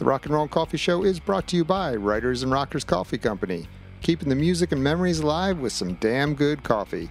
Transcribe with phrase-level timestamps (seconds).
[0.00, 3.18] The Rock and Roll Coffee Show is brought to you by Writers and Rockers Coffee
[3.18, 3.68] Company,
[4.00, 7.10] keeping the music and memories alive with some damn good coffee.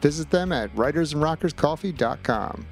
[0.00, 2.66] Visit them at writersandrockerscoffee.com.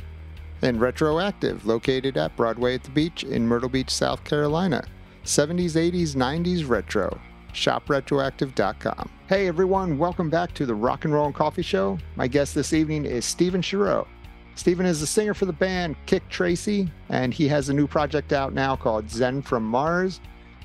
[0.62, 4.82] And Retroactive, located at Broadway at the Beach in Myrtle Beach, South Carolina.
[5.24, 7.20] 70s, 80s, 90s retro.
[7.52, 9.10] ShopRetroactive.com.
[9.28, 11.98] Hey everyone, welcome back to the Rock and Roll Coffee Show.
[12.16, 14.08] My guest this evening is Stephen Shareaux.
[14.54, 18.32] Stephen is the singer for the band Kik Tracee, and he has a new project
[18.32, 20.20] out now called Zen from Mars,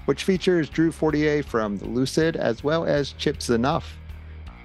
[0.05, 3.84] which features Drew Fortier from The Lucid as well as Chip Z'Nuff.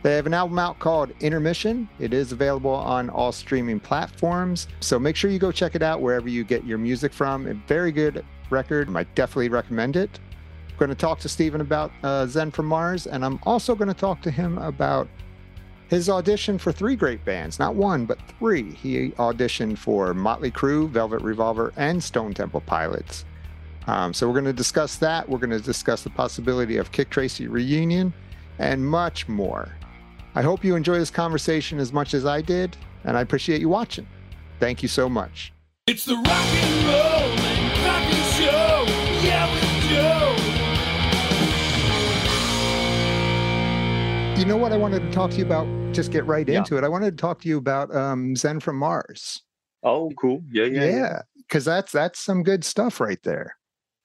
[0.02, 1.88] They have an album out called Inner Mission.
[1.98, 6.00] It is available on all streaming platforms, so make sure you go check it out
[6.00, 7.46] wherever you get your music from.
[7.46, 8.94] A very good record.
[8.96, 10.18] I definitely recommend it.
[10.70, 13.88] I'm going to talk to Stephen about uh, Zen from Mars, and I'm also going
[13.88, 15.06] to talk to him about
[15.90, 18.72] his audition for three great bands, not one, but three.
[18.74, 23.24] He auditioned for Motley Crue, Velvet Revolver, and Stone Temple Pilots.
[23.88, 25.28] Um, so we're going to discuss that.
[25.28, 28.14] We're going to discuss the possibility of Kik Tracee reunion
[28.60, 29.68] and much more.
[30.36, 33.68] I hope you enjoy this conversation as much as I did, and I appreciate you
[33.68, 34.06] watching.
[34.60, 35.52] Thank you so much.
[35.88, 37.49] It's the rock and roll
[44.50, 45.64] know what I wanted to talk to you about?
[45.94, 46.58] Just get right Yeah.
[46.58, 46.82] into it.
[46.82, 49.42] I wanted to talk to you about um, Zen from Mars.
[49.84, 50.42] Oh, cool.
[50.50, 50.84] Yeah, yeah.
[50.86, 53.56] Yeah, because that's that's some good stuff right there.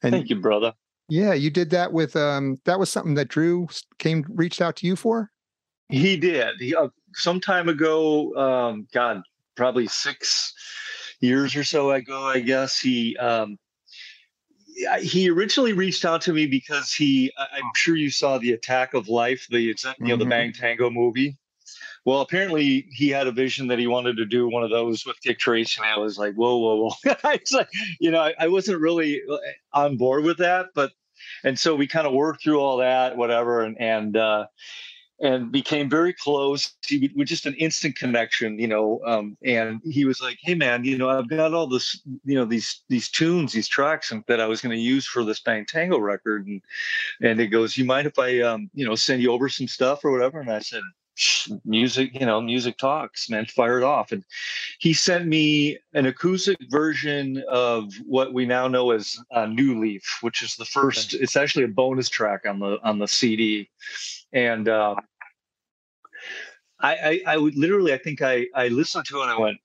[0.04, 0.74] And Thank you, brother.
[1.10, 4.86] yeah, you did that with um that was something that Drew came reached out to
[4.86, 5.32] you for.
[5.90, 6.54] He did.
[6.60, 9.24] He, uh, some time ago, um, God,
[9.58, 10.54] probably six
[11.22, 13.58] years or so ago, I guess he um,
[15.02, 17.32] he originally reached out to me because he.
[17.38, 20.30] I'm sure you saw the Attack of Life, the you know the Mhm.
[20.30, 21.38] Bang Tango movie.
[22.06, 25.20] Well, apparently he had a vision that he wanted to do one of those with
[25.22, 27.16] Kik Tracee, and I was like, whoa, whoa, whoa!
[27.34, 29.38] it's like, you know, I, I wasn't really uh,
[29.74, 30.92] on board with that, but
[31.44, 34.46] and so we kind of worked through all that, whatever, and and uh,
[35.22, 36.76] and became very close.
[36.86, 39.00] He was just an instant connection, you know.
[39.06, 42.46] Um, and he was like, "Hey, man, you know, I've got all this, you know,
[42.46, 45.66] these these tunes, these tracks, and that I was going to use for this Bang
[45.66, 46.62] Tango record." And
[47.22, 50.04] and it goes, "You mind if I, um, you know, send you over some stuff
[50.06, 50.82] or whatever?" And I said.
[51.16, 53.46] "Shh, Music, you know, music talks, man.
[53.46, 54.24] Fire it off, and
[54.80, 60.20] he sent me an acoustic version of what we now know as uh, New Leaf,
[60.22, 61.14] which is the first.
[61.14, 63.70] It's actually a bonus track on the on the CD,
[64.34, 64.98] and um,
[66.82, 69.58] I, I I would literally I think I I listened to it and I went.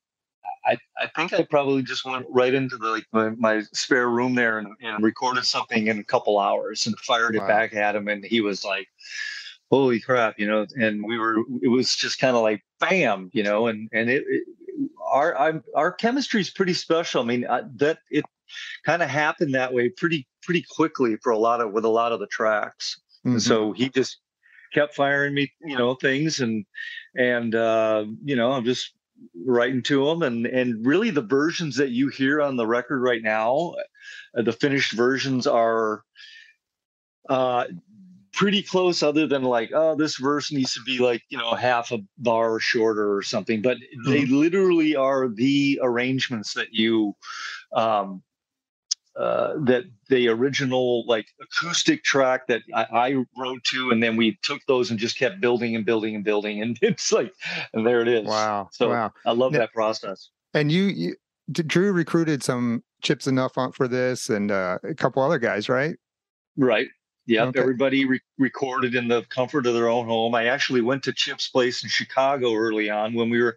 [0.67, 4.35] I, I think I probably just went right into the like my, my spare room
[4.35, 7.45] there and, and recorded something in a couple hours and fired Wow.
[7.45, 8.87] it back at him and he was like,
[9.71, 13.43] "Holy crap!" You know, and we were it was just kind of like bam, you
[13.43, 14.45] know, and and it, it
[15.11, 17.23] our I'm, our chemistry is pretty special.
[17.23, 18.25] I mean I, that it
[18.85, 22.13] kind of happened that way pretty pretty quickly for a lot of with a lot
[22.13, 23.01] of the tracks.
[23.27, 23.41] Mhm.
[23.41, 24.19] So he just
[24.75, 26.65] kept firing me, you know, things and
[27.17, 28.93] and uh, you know, I'm just
[29.47, 33.23] writing to him and and really the versions that you hear on the record right
[33.23, 33.75] now,
[34.37, 36.03] uh, the finished versions are
[37.29, 37.65] uh
[38.41, 41.93] pretty close other than like oh this verse needs to be like you know half
[41.93, 47.15] a bar shorter or something but they literally are the arrangements that you
[47.75, 48.23] um
[49.15, 54.39] uh, that the original like acoustic track that I, I wrote to, and then we
[54.43, 57.35] took those and just kept building and building and building, and it's like,
[57.75, 58.27] and there it is.
[58.27, 59.13] Wow, So wow.
[59.27, 60.31] I love Now- that process.
[60.55, 61.17] And you, you
[61.53, 65.97] Drew recruited some Chip Z'Nuff on for this, and uh, a couple other guys, right?
[66.57, 66.87] Right.
[67.31, 67.49] Yep.
[67.49, 67.61] Okay.
[67.61, 70.35] Everybody re- recorded in the comfort of their own home.
[70.35, 73.57] I actually went to Chip's place in Chicago early on when we were,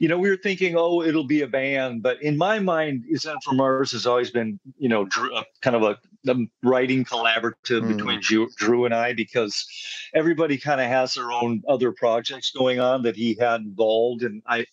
[0.00, 2.02] you know, we were thinking, oh, it'll be a band.
[2.02, 5.76] But in my mind, Zen from Mars has always been, you know, Drew, uh, kind
[5.76, 7.96] of a, a writing collaborative Mm.
[7.96, 9.66] between Drew, Drew and I because
[10.14, 14.22] everybody kind of has their own other projects going on that he had involved.
[14.24, 14.66] And I,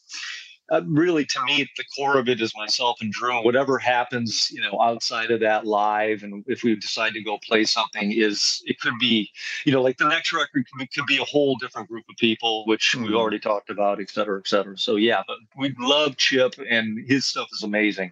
[0.71, 4.61] uh, really to me the core of it is myself and drew whatever happens you
[4.61, 8.79] know outside of that live and if we decide to go play something is it
[8.79, 9.29] could be
[9.65, 12.15] you know like the next record could be, could be a whole different group of
[12.17, 13.03] people which Mhm.
[13.03, 16.99] we've already talked about et cetera et cetera so yeah but we love chip and
[17.07, 18.11] his stuff is amazing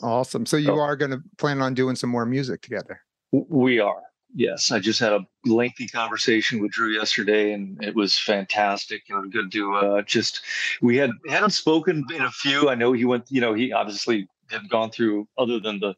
[0.00, 0.46] Awesome.
[0.46, 3.00] So you So- are going to plan on doing some more music together.
[3.32, 4.00] We are
[4.34, 9.32] yes i just had a lengthy conversation with drew yesterday and it was fantastic and
[9.32, 10.42] good to uh, just
[10.82, 14.28] we had hadn't spoken in a few i know he went you know he obviously
[14.50, 15.94] had gone through other than the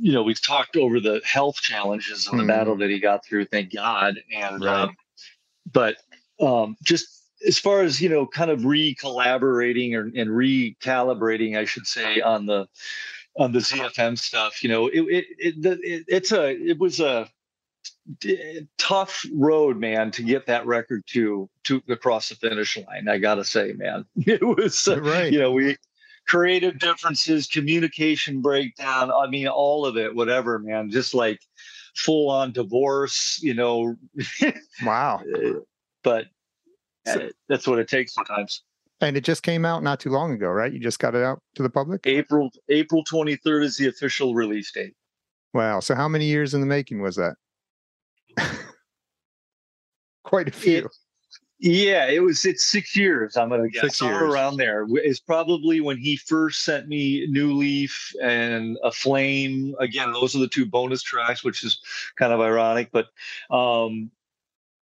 [0.00, 2.48] you know we've talked over the health challenges and the Mhm.
[2.48, 4.82] battle that he got through thank god and Right.
[4.84, 4.96] um,
[5.72, 5.96] but
[6.40, 7.06] um, just
[7.46, 12.46] as far as you know kind of re-collaborating or, and recalibrating i should say on
[12.46, 12.68] the
[13.38, 14.62] on the ZFM stuff.
[14.62, 17.28] You know, it it, it, it it's a it was a
[18.78, 23.08] tough road, man, to get that record to to across the finish line.
[23.08, 25.32] I gotta say, man, it was uh, right.
[25.32, 25.76] You know, we
[26.26, 29.10] creative differences, communication breakdown.
[29.10, 30.90] I mean, all of it, whatever, man.
[30.90, 31.40] Just like
[31.96, 33.40] full on divorce.
[33.42, 33.96] You know.
[34.84, 35.22] wow.
[36.02, 36.26] but
[37.06, 38.62] so, uh, that's what it takes sometimes.
[39.02, 40.70] And it just came out not too long ago, right?
[40.70, 42.02] You just got it out to the public.
[42.04, 44.94] April April twenty third is the official release date.
[45.54, 45.80] Wow.
[45.80, 47.34] So how many years in the making was that?
[50.24, 50.78] Quite a few.
[50.78, 50.86] It,
[51.62, 52.46] yeah, it was.
[52.46, 53.36] It's six years.
[53.36, 54.86] I'm gonna guess somewhere around there.
[55.04, 59.74] Is probably when he first sent me New Leaf and a Flame.
[59.78, 61.78] Again, those are the two bonus tracks, which is
[62.16, 62.90] kind of ironic.
[62.92, 63.08] But
[63.50, 64.10] um,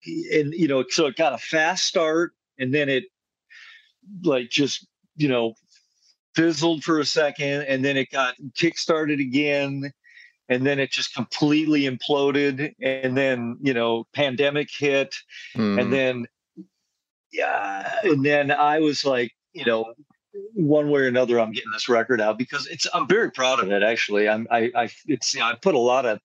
[0.06, 3.06] and you know, so it got a fast start, and then it
[4.24, 5.56] like just you know
[6.36, 9.92] fizzled for a second, and then it got kick-started again,
[10.50, 15.16] and then it just completely imploded, and then you know, pandemic hit,
[15.56, 15.80] mm.
[15.80, 15.92] and hmm.
[15.92, 16.28] then
[17.32, 19.94] yeah, and then I was like, you know,
[20.54, 22.88] one way or another, I'm getting this record out because it's.
[22.94, 23.84] I'm very proud of it.
[23.84, 24.48] Actually, I'm.
[24.52, 24.72] I.
[24.76, 24.90] I.
[25.06, 25.34] It's.
[25.34, 26.20] You know, I put a lot of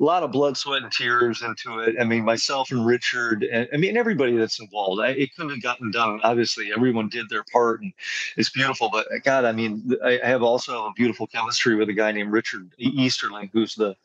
[0.00, 1.96] a lot of blood, sweat, and tears into it.
[2.00, 5.00] I mean, myself and Richard, and I mean everybody that's involved.
[5.00, 6.20] I, it couldn't have gotten done.
[6.22, 7.92] Obviously, everyone did their part, and
[8.36, 8.90] it's beautiful.
[8.90, 12.32] But uh, God, I mean, I have also a beautiful chemistry with a guy named
[12.32, 13.96] Richard Easterling, who's the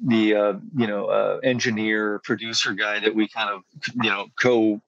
[0.00, 3.62] the uh, you know uh, engineer producer guy that we kind of
[4.02, 4.80] you know co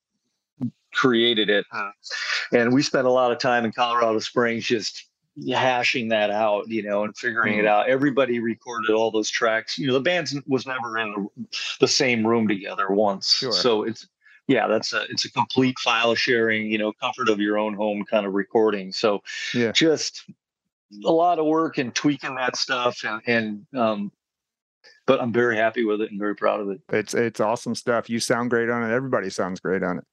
[0.93, 1.67] created it.
[2.53, 5.06] And we spent a lot of time in Colorado Springs just
[5.53, 7.89] hashing that out, you know, and figuring it out.
[7.89, 9.79] Everybody recorded all those tracks.
[9.79, 11.29] You know, the band was never in
[11.81, 13.35] the same room together once.
[13.35, 13.53] Sure.
[13.53, 14.09] So it's
[14.49, 18.05] yeah, that's a it's a complete file sharing, you know, comfort of your own home
[18.05, 18.93] kind of recording.
[18.93, 19.23] So
[19.53, 20.25] yeah, just
[21.05, 24.13] a lot of work and tweaking that stuff and and um
[25.05, 26.81] but I'm very happy with it and very proud of it.
[26.91, 28.09] It's it's awesome stuff.
[28.09, 28.95] You sound great on it.
[28.95, 30.05] Everybody sounds great on it.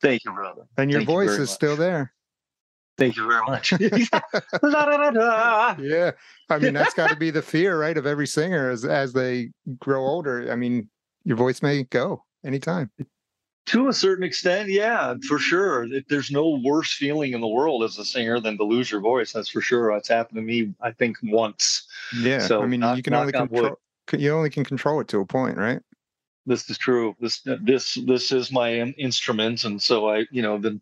[0.00, 0.62] Thank you, brother.
[0.76, 1.48] And your Thank voice you is much.
[1.50, 2.12] still there.
[2.96, 3.72] Thank you very much.
[5.82, 6.12] yeah.
[6.50, 9.50] I mean, that's got to be the fear, right, of every singer as as they
[9.78, 10.50] grow older.
[10.50, 10.88] I mean,
[11.24, 12.90] your voice may go anytime.
[13.66, 15.88] To a certain extent, yeah, for sure.
[16.08, 19.32] There's no worse feeling in the world as a singer than to lose your voice.
[19.32, 19.90] That's for sure.
[19.92, 21.86] It's happened to me, I think, once.
[22.14, 22.40] Yeah.
[22.40, 23.78] So I mean, you can only control.
[24.12, 25.80] You only can control it to a point, right?
[26.46, 27.16] This is true.
[27.20, 30.80] This this this is my instrument, and so I, you know, been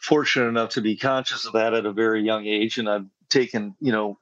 [0.00, 3.74] fortunate enough to be conscious of that at a very young age, and I've taken,
[3.80, 4.18] you know,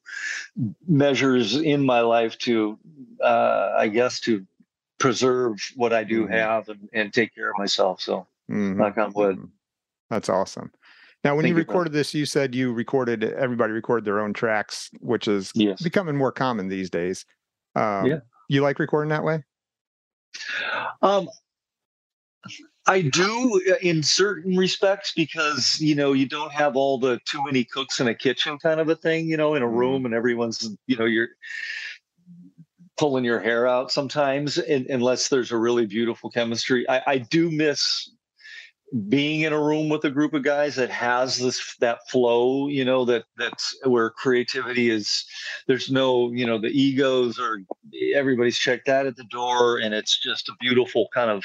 [0.86, 2.78] measures in my life to,
[3.22, 4.46] uh, I guess, to
[4.98, 6.32] preserve what I do mm-hmm.
[6.32, 8.00] have and, and take care of myself.
[8.00, 8.78] So, mm-hmm.
[8.78, 9.36] knock on wood.
[9.36, 9.46] Mm-hmm.
[10.10, 10.72] That's awesome.
[11.24, 14.32] Now, when Thank you recorded you, this, you said you recorded everybody recorded their own
[14.32, 15.82] tracks, which is yes.
[15.82, 17.26] becoming more common these days.
[17.74, 18.20] Um, yeah.
[18.48, 19.44] You like recording that way?
[21.02, 21.28] Um,
[22.86, 27.44] I do uh, in certain respects because you know you don't have all the too
[27.44, 29.76] many cooks in a kitchen kind of a thing, you know, in a mm-hmm.
[29.76, 31.28] room and everyone's you know you're
[32.96, 36.88] pulling your hair out sometimes and, unless there's a really beautiful chemistry.
[36.88, 38.10] I, I do miss
[39.08, 42.84] being in a room with a group of guys that has this that flow you
[42.84, 45.26] know that that's where creativity is
[45.66, 47.60] there's no you know the egos or
[48.14, 51.44] everybody's checked out at the door and it's just a beautiful kind of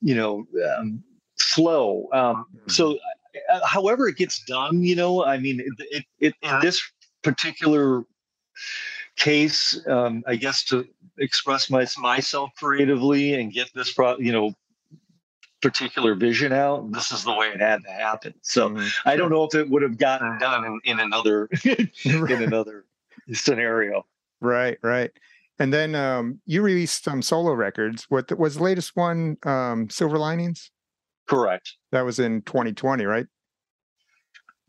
[0.00, 0.44] you know
[0.76, 1.02] um,
[1.38, 3.56] flow um, so mm-hmm.
[3.56, 6.82] uh, however it gets done you know i mean it, it, it in this
[7.22, 8.04] particular
[9.16, 10.84] case um, i guess to
[11.18, 14.52] express my, myself creatively and get this pro you know
[15.64, 16.92] particular vision out.
[16.92, 18.34] This is the way it had to happen.
[18.42, 19.08] So mm-hmm.
[19.08, 22.84] I don't know if it would have gotten done in, in another in another
[23.32, 24.04] scenario.
[24.42, 25.10] Right, right.
[25.58, 28.04] And then um, you released some solo records.
[28.10, 29.38] What was the latest one?
[29.44, 30.70] Um, Silver Linings.
[31.26, 31.76] Correct.
[31.92, 33.26] That was in 2020, right?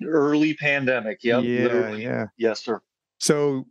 [0.02, 1.24] Early pandemic.
[1.24, 1.44] Yep.
[1.44, 1.60] Yeah.
[1.64, 2.04] Literally.
[2.04, 2.28] Yeah.
[2.38, 2.82] Yes, sir.
[3.20, 3.66] So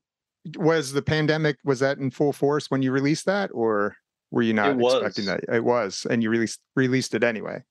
[0.59, 3.97] was the pandemic was that in full force when you released that, or?
[4.35, 5.45] Were you not expecting that?
[5.49, 7.63] It was, and you released released it anyway.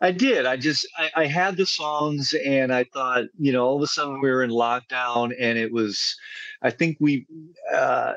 [0.00, 0.46] I did.
[0.46, 3.86] I just I, I, had the songs, and I thought, you know, all of a
[3.86, 6.16] sudden we were in lockdown, and it was.
[6.62, 7.26] I think we,
[7.74, 8.14] uh,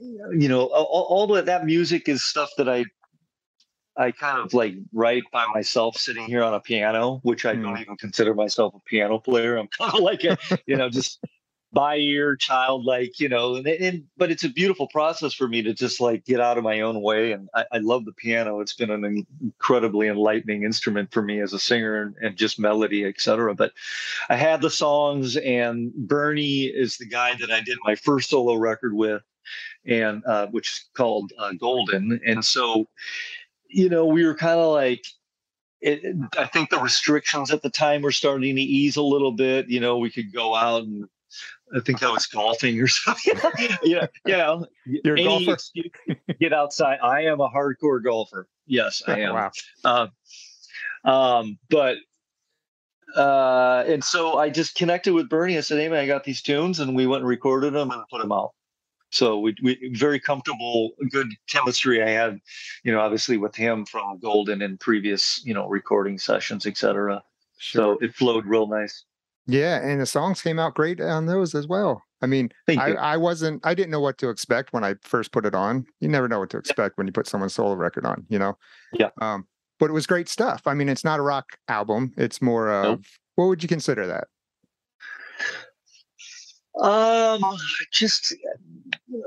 [0.00, 2.84] you know, all, all of that music is stuff that I.
[3.96, 7.62] I kind of like write by myself sitting here on a piano, which I mm.
[7.62, 9.56] don't even consider myself a piano player.
[9.56, 11.22] I'm kind of like a, you know, just
[11.72, 15.72] by ear, childlike, you know, and, and, but it's a beautiful process for me to
[15.72, 17.32] just like get out of my own way.
[17.32, 18.60] And I, I love the piano.
[18.60, 23.04] It's been an incredibly enlightening instrument for me as a singer and, and just melody,
[23.04, 23.54] etc.
[23.54, 23.72] But
[24.28, 28.56] I had the songs, and Bernie is the guy that I did my first solo
[28.56, 29.22] record with,
[29.86, 32.20] and uh, which is called uh, Golden.
[32.26, 32.88] And so,
[33.68, 35.04] you know, we were kind of like
[35.80, 39.68] it, I think the restrictions at the time were starting to ease a little bit.
[39.68, 41.08] You know, we could go out and
[41.74, 43.34] I think I was golfing or something.
[43.82, 44.60] yeah, yeah.
[44.86, 45.52] You're a golfer?
[45.52, 45.90] excuse
[46.40, 46.98] get outside.
[47.02, 48.48] I am a hardcore golfer.
[48.66, 49.34] Yes, I am.
[49.34, 49.50] wow.
[49.84, 50.10] Um,
[51.04, 51.96] um, but
[53.16, 55.56] uh, and so I just connected with Bernie.
[55.56, 58.02] I said, "Hey man, I got these tunes," and we went and recorded them and
[58.10, 58.52] put them out.
[59.10, 62.02] So we, we very comfortable, good chemistry.
[62.02, 62.40] I had,
[62.84, 67.22] you know, obviously with him from Golden and previous, you know, recording sessions, etc.
[67.58, 67.96] Sure.
[67.96, 69.04] So it flowed real nice.
[69.50, 72.02] Yeah, and the songs came out great on those as well.
[72.22, 75.46] I mean, I, I, wasn't, I didn't know what to expect when I first put
[75.46, 75.86] it on.
[76.00, 78.58] You never know what to expect when you put someone's solo record on, you know?
[78.92, 79.08] Yeah.
[79.22, 79.46] Um,
[79.78, 80.62] but it was great stuff.
[80.66, 82.12] I mean, it's not a rock album.
[82.18, 83.04] It's more of, nope.
[83.36, 84.28] what would you consider that?
[86.78, 87.42] Um,
[87.90, 88.34] just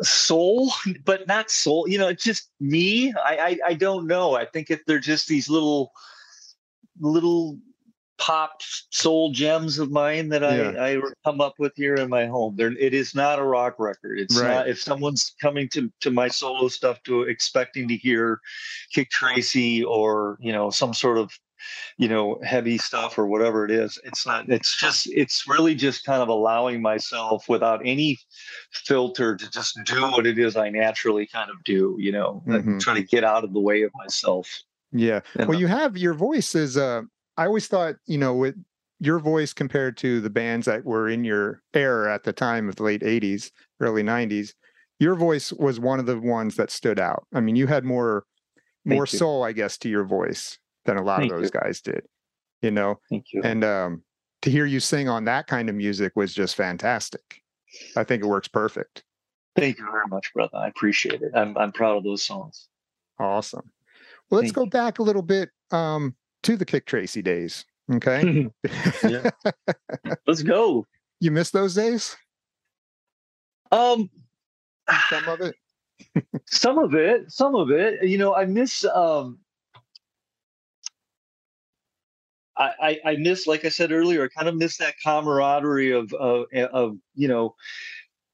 [0.01, 0.71] soul,
[1.03, 1.87] but not soul.
[1.89, 3.11] You know, it's just me.
[3.13, 4.35] I, I, I don't know.
[4.35, 5.91] I think if they're just these little,
[6.99, 7.57] little
[8.23, 10.83] pop soul gems of mine that I, yeah.
[10.83, 12.55] I come up with here in my home.
[12.55, 14.17] There, it is not a rock record.
[14.17, 14.47] It's right.
[14.47, 14.69] not.
[14.69, 18.39] If someone's coming to to my solo stuff to expecting to hear
[18.93, 21.31] Kik Tracee or you know some sort of
[21.97, 26.03] you know heavy stuff or whatever it is it's not it's just it's really just
[26.03, 28.17] kind of allowing myself without any
[28.73, 32.79] filter to just do what it is i naturally kind of do you know mm-hmm.
[32.79, 34.61] trying to get out of the way of myself
[34.91, 37.01] yeah well you have your voice is uh
[37.37, 38.55] i always thought you know with
[38.99, 42.75] your voice compared to the bands that were in your era at the time of
[42.75, 44.53] the late 80s early 90s
[44.99, 48.25] your voice was one of the ones that stood out i mean you had more
[48.85, 51.59] more soul i guess to your voice than a lot Thank of those you.
[51.59, 52.03] guys did.
[52.61, 53.41] You know, Thank you.
[53.43, 54.03] And um,
[54.41, 57.41] to hear you sing on that kind of music was just fantastic.
[57.97, 59.03] I think it works perfect.
[59.55, 60.57] Thank you very much, brother.
[60.57, 61.31] I appreciate it.
[61.35, 62.69] I'm I'm proud of those songs.
[63.19, 63.69] Awesome.
[64.29, 64.69] Well, let's Thank go you.
[64.69, 67.65] back a little bit um, to the Kik Tracee days.
[67.91, 68.49] Okay.
[70.27, 70.85] let's go.
[71.19, 72.15] You miss those days?
[73.71, 74.09] Um,
[75.09, 75.55] some of it.
[76.45, 77.31] some of it.
[77.31, 78.03] Some of it.
[78.03, 79.39] You know, I miss um
[82.55, 86.45] I, I miss, like I said earlier, I kind of miss that camaraderie of, of,
[86.53, 87.55] of, you know,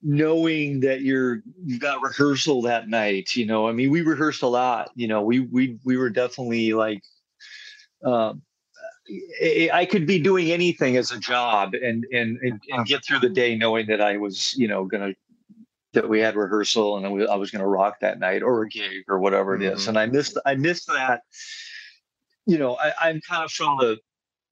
[0.02, 3.36] knowing that you're you've got rehearsal that night.
[3.36, 4.92] You know, I mean, we rehearsed a lot.
[4.96, 7.02] You know, we we we were definitely like,
[8.04, 8.42] um,
[9.74, 13.30] I could be doing anything as a job and and and, and get through the
[13.30, 15.14] day knowing that I was, you know, gonna
[15.94, 19.06] that we had rehearsal and I was going to rock that night or a gig
[19.08, 19.82] or whatever it is.
[19.82, 19.90] Mm-hmm.
[19.90, 21.22] And I missed I missed that.
[22.46, 23.98] You know, I, I'm kind of from the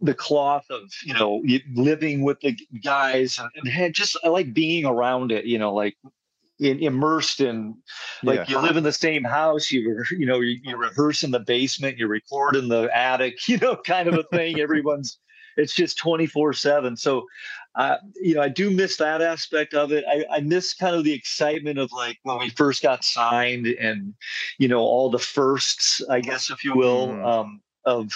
[0.01, 4.85] the cloth of you know living with the guys and, and just I like being
[4.85, 5.45] around it.
[5.45, 5.95] You know, like
[6.59, 7.75] in, immersed in
[8.23, 8.55] like yeah.
[8.55, 11.97] you live in the same house you you know you, you, rehearse in the basement
[11.97, 15.19] you record in the attic you know kind of a thing everyone's
[15.55, 17.25] it's just 24 7 so
[17.75, 21.03] uh, you know i do miss that aspect of it I, I miss kind of
[21.03, 24.13] the excitement of like when we first got signed and
[24.57, 27.25] you know all the firsts i guess if you will mm.
[27.25, 28.11] um, of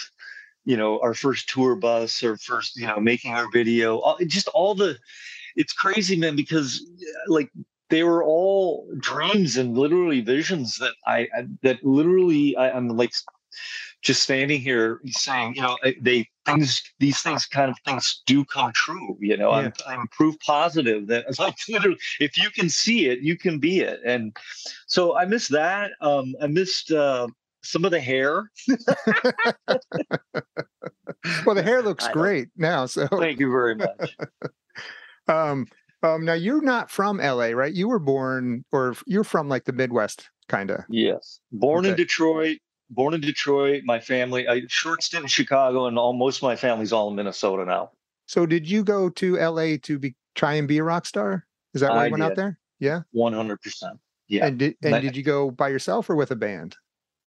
[0.66, 4.74] you know our first tour bus or first you know making our video just all
[4.74, 4.98] the
[5.56, 6.86] it's crazy man because
[7.28, 7.52] like
[7.92, 13.12] they were all dreams and literally visions that i, I that literally I, i'm like
[14.02, 18.72] just standing here saying you know they things these things kind of things do come
[18.74, 19.70] true you know yeah.
[19.88, 23.82] I'm, I'm proof positive that like literally if you can see it you can be
[23.82, 24.36] it and
[24.88, 27.28] so i missed that um i missed uh
[27.64, 28.50] some of the hair.
[31.46, 32.86] well, the hair looks great now.
[32.86, 34.18] So thank you very much.
[35.28, 35.68] um,
[36.04, 37.74] um, now you're not from LA, right?
[37.74, 40.84] You were born, or you're from like the Midwest, kind of.
[40.90, 41.92] Yes, born okay.
[41.92, 42.58] in Detroit.
[42.90, 43.84] Born in Detroit.
[43.86, 47.16] My family, a short stint in Chicago, and all most of my family's all in
[47.16, 47.92] Minnesota now.
[48.26, 51.46] So, did you go to LA to be try and be a rock star?
[51.74, 52.32] Is that why I you went did.
[52.32, 52.60] out there?
[52.80, 54.00] Yeah, one hundred percent.
[54.28, 54.46] Yeah.
[54.46, 56.78] And did and did you go by yourself or with a band?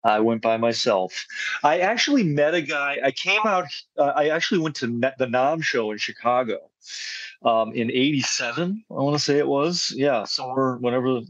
[0.05, 1.27] I went by myself.
[1.63, 2.99] I actually met a guy.
[3.03, 3.67] I came out.
[3.97, 6.59] Uh, I actually went to the NAMM show in Chicago
[7.45, 8.85] um, in '87.
[8.91, 9.93] I want to say it was.
[9.97, 11.21] Yeah, somewhere whenever.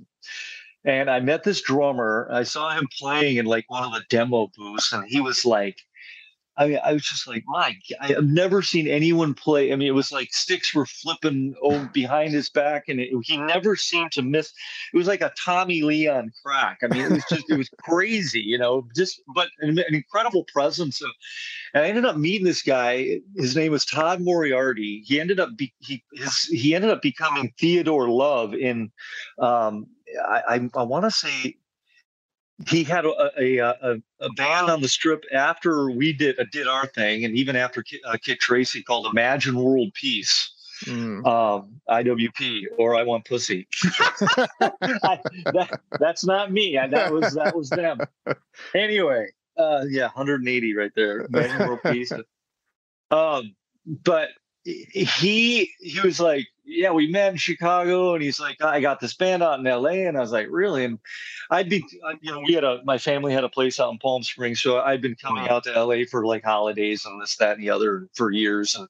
[0.84, 2.28] And I met this drummer.
[2.32, 5.78] I saw him playing in like one of the demo booths, and he was like,
[6.54, 9.72] I mean, I was just like, my—I've never seen anyone play.
[9.72, 13.38] I mean, it was like sticks were flipping over behind his back, and it, he
[13.38, 14.52] never seemed to miss.
[14.92, 16.80] It was like a Tommy Lee on crack.
[16.82, 18.86] I mean, it was just, it was crazy, you know.
[18.94, 21.00] Just, but an, an incredible presence.
[21.00, 21.10] Of,
[21.72, 23.20] and I ended up meeting this guy.
[23.34, 25.02] His name was Todd Moriarty.
[25.06, 28.90] He ended up be, he his, he ended up becoming Theodore Love in.
[29.38, 29.86] Um,
[30.28, 31.56] I I, I want to say
[32.68, 36.68] he had a, a, a, a band on the strip after we did uh, did
[36.68, 40.50] our thing, and even after Ki- uh, Kik Tracee called Imagine World Peace,
[40.86, 41.24] Mm.
[41.24, 43.68] um, IWP, or I Want Pussy.
[44.60, 45.20] I,
[45.52, 46.76] that, that's not me.
[46.76, 48.00] I, that was that was them.
[48.74, 51.20] Anyway, uh, yeah, 180 right there.
[51.26, 52.12] Imagine World Peace.
[53.12, 53.54] Um,
[53.84, 54.30] but
[54.64, 59.14] he he was like, yeah, we met in Chicago, and he's like, I got this
[59.14, 60.84] band out in L.A., and I was like, really?
[60.84, 60.98] And
[61.50, 61.84] I'd be,
[62.20, 64.80] you know, we had a my family had a place out in Palm Springs, so
[64.80, 66.04] I'd been coming out to L.A.
[66.04, 68.76] for like holidays and this, that, and the other for years.
[68.76, 68.88] And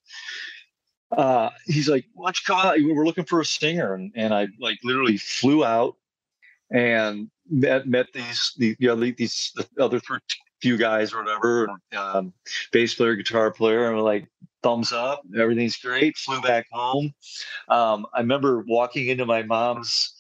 [1.16, 2.76] uh, he's like, why don't you come out?
[2.76, 5.96] We were looking for a singer, and and I like literally flew out
[6.70, 10.18] and met met these the, the other these the other three
[10.60, 12.32] few guys or whatever, and, um,
[12.70, 14.28] bass player, guitar player, and we're like
[14.62, 16.16] thumbs up, everything's great.
[16.16, 17.12] Flew back home.
[17.68, 20.14] Um, I remember walking into my mom's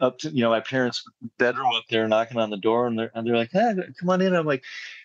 [0.00, 1.04] up to you know my parents'
[1.38, 4.20] bedroom up there, knocking on the door, and they're and they're like, "Hey, come on
[4.20, 4.64] in." I'm like,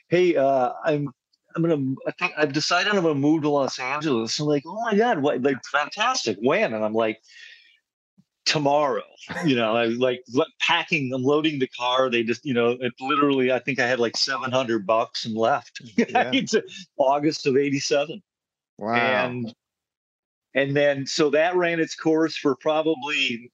[0.09, 1.09] "Hey, uh, I'm."
[1.55, 1.95] I'm gonna.
[2.05, 4.37] I think I've decided I'm gonna move to Los Angeles.
[4.41, 5.41] I'm like, oh my god, what?
[5.41, 6.37] Like, fantastic.
[6.41, 6.73] When?
[6.73, 7.21] And I'm like,
[8.45, 9.03] tomorrow.
[9.43, 10.23] You know, I like
[10.59, 11.11] packing.
[11.13, 12.09] I'm loading the car.
[12.09, 13.51] They just, you know, it literally.
[13.51, 15.81] I think I had like 700 bucks and left.
[15.97, 16.29] Yeah.
[16.33, 16.53] it's
[16.97, 18.21] August of '87
[18.77, 18.95] Wow.
[19.27, 19.53] and
[20.53, 23.51] and then so that ran its course for probably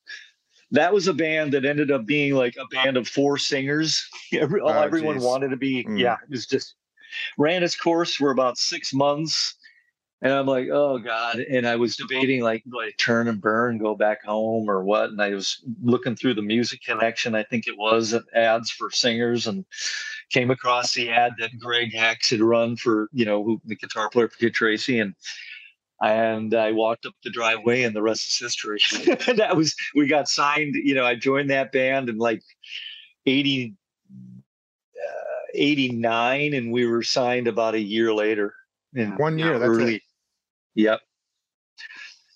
[0.71, 4.61] that was a band that ended up being like a band of four singers Every,
[4.61, 5.23] Oh, everyone geez.
[5.23, 5.99] wanted to be Mm.
[5.99, 6.75] yeah it was just
[7.37, 9.55] ran its course for about six months
[10.21, 13.77] and i'm like oh god and i was debating like do i turn and burn
[13.77, 17.67] go back home or what and i was looking through the music connection i think
[17.67, 19.65] it was ads for singers and
[20.31, 24.09] came across the ad that Greg Hex had run for, you know, who, the guitar
[24.09, 25.13] player for Kik Tracee, and
[26.01, 28.79] and I walked up the driveway, and the rest is history.
[29.35, 30.73] that was we got signed.
[30.75, 32.41] You know, I joined that band in like
[33.27, 33.75] 80,
[34.97, 38.55] uh, 89, and we were signed about a year later.
[38.93, 40.01] In, One year, that's it.
[40.75, 40.99] Yep.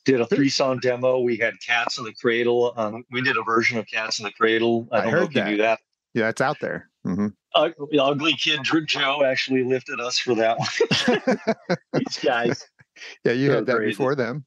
[0.06, 1.20] Did a three song demo.
[1.20, 2.74] We had Cats in the Cradle.
[2.78, 4.88] Um, we did a version of Cats in the Cradle.
[4.92, 5.58] I I heard that.
[5.58, 5.80] that.
[6.14, 6.90] yeah, it's out there.
[7.04, 11.58] hmm Ug- the ugly kid Joe actually lifted us for that one.
[11.94, 12.68] These guys.
[13.24, 13.92] yeah, you had that crazy.
[13.92, 14.46] before them.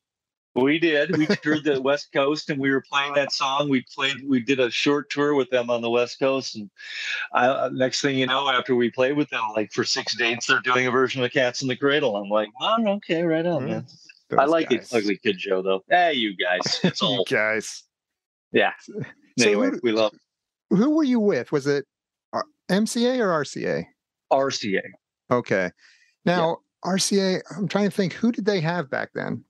[0.63, 1.17] We did.
[1.17, 3.69] We toured the West Coast and we were playing that song.
[3.69, 6.57] We played, we did a short tour with them on the West Coast.
[6.57, 6.71] And
[7.33, 10.47] I, uh, next thing you know, after we played with them, like for six dates,
[10.47, 12.17] they're doing a version of Cats in the Cradle.
[12.17, 13.87] I'm like, oh, okay, right on, Mm, man.
[14.37, 14.93] I like guys.
[14.93, 15.83] it, Ugly Kid Joe, though.
[15.89, 16.81] Hey, you guys.
[16.85, 17.85] It's You all, guys.
[18.53, 18.73] yeah.
[18.85, 18.95] So
[19.41, 20.13] Anyway, who- we love
[20.71, 21.51] Who were you with?
[21.53, 21.87] Was it
[22.33, 23.87] uh, MCA or RCA?
[24.33, 24.83] RCA.
[25.31, 25.71] Okay.
[26.27, 29.45] Now, RCA, I'm trying to think, who did they have back then?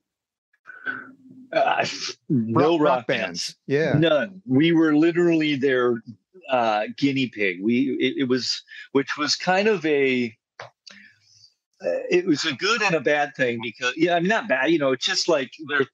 [1.52, 1.86] Uh,
[2.28, 3.56] no rock, bands.
[3.66, 3.94] Yeah.
[3.94, 4.42] None.
[4.46, 6.02] We were literally their
[6.50, 7.58] uh, guinea pig.
[7.62, 10.36] We it, it was, which was kind of a.
[11.82, 14.70] uh, It was a good and a bad thing because yeah, I mean not bad.
[14.70, 15.86] You know, it's just like they're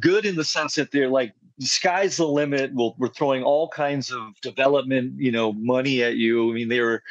[0.00, 2.72] good in the sense that they're like sky's the limit.
[2.74, 6.50] We'll, we're throwing all kinds of development, you know, money at you.
[6.50, 7.02] I mean, they were.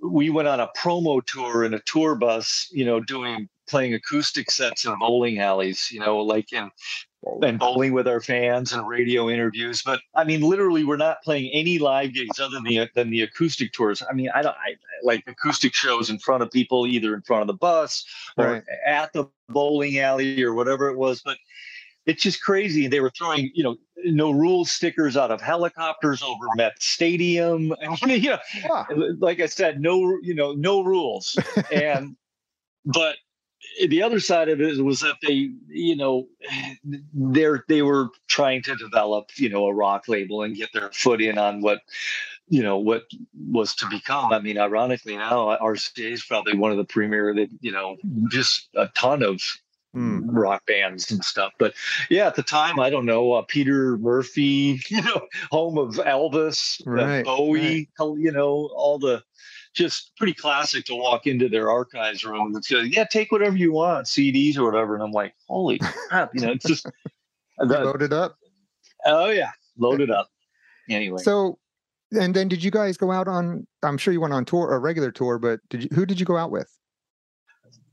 [0.00, 4.50] We went on a promo tour in a tour bus, you know, doing playing acoustic
[4.50, 6.70] sets in bowling alleys, you know, like in
[7.42, 9.82] and bowling with our fans and radio interviews.
[9.82, 13.22] But I mean, literally, we're not playing any live gigs other than the than the
[13.22, 14.02] acoustic tours.
[14.08, 17.42] I mean, I don't I, like acoustic shows in front of people, either in front
[17.42, 18.04] of the bus
[18.36, 18.62] or Right.
[18.86, 21.20] at the bowling alley or whatever it was.
[21.24, 21.38] But
[22.06, 22.86] it's just crazy.
[22.86, 27.74] They were throwing, you know, no rules stickers out of helicopters over Met Stadium.
[27.82, 28.86] And, you know, Wow.
[29.18, 31.38] like I said, no, you know, no rules.
[31.72, 32.16] and
[32.86, 33.16] but
[33.88, 36.26] the other side of it was that they, you know,
[37.12, 41.20] they're they were trying to develop, you know, a rock label and get their foot
[41.20, 41.80] in on what,
[42.48, 43.04] you know, what
[43.50, 44.32] was to become.
[44.32, 47.96] I mean, ironically now, RCA is probably one of the premier that, you know,
[48.30, 49.40] just a ton of
[49.94, 50.28] Hmm.
[50.30, 51.52] rock bands and stuff.
[51.58, 51.74] But
[52.10, 56.80] yeah, at the time, I don't know, uh, Peter Murphy, you know, home of Elvis,
[56.86, 59.24] uh, Right, Bowie, you know, all the
[59.74, 63.72] just pretty classic to walk into their archives room and say, yeah, take whatever you
[63.72, 64.94] want, CDs or whatever.
[64.94, 66.84] And I'm like, holy crap, you know, it's just,
[67.58, 68.36] the- Loaded up.
[69.06, 70.28] oh yeah, loaded up.
[70.90, 71.58] Anyway, So,
[72.12, 73.66] and then did you guys go out on?
[73.82, 75.88] I'm sure you went on tour, a regular tour, but did you?
[75.92, 76.68] Who did you go out with?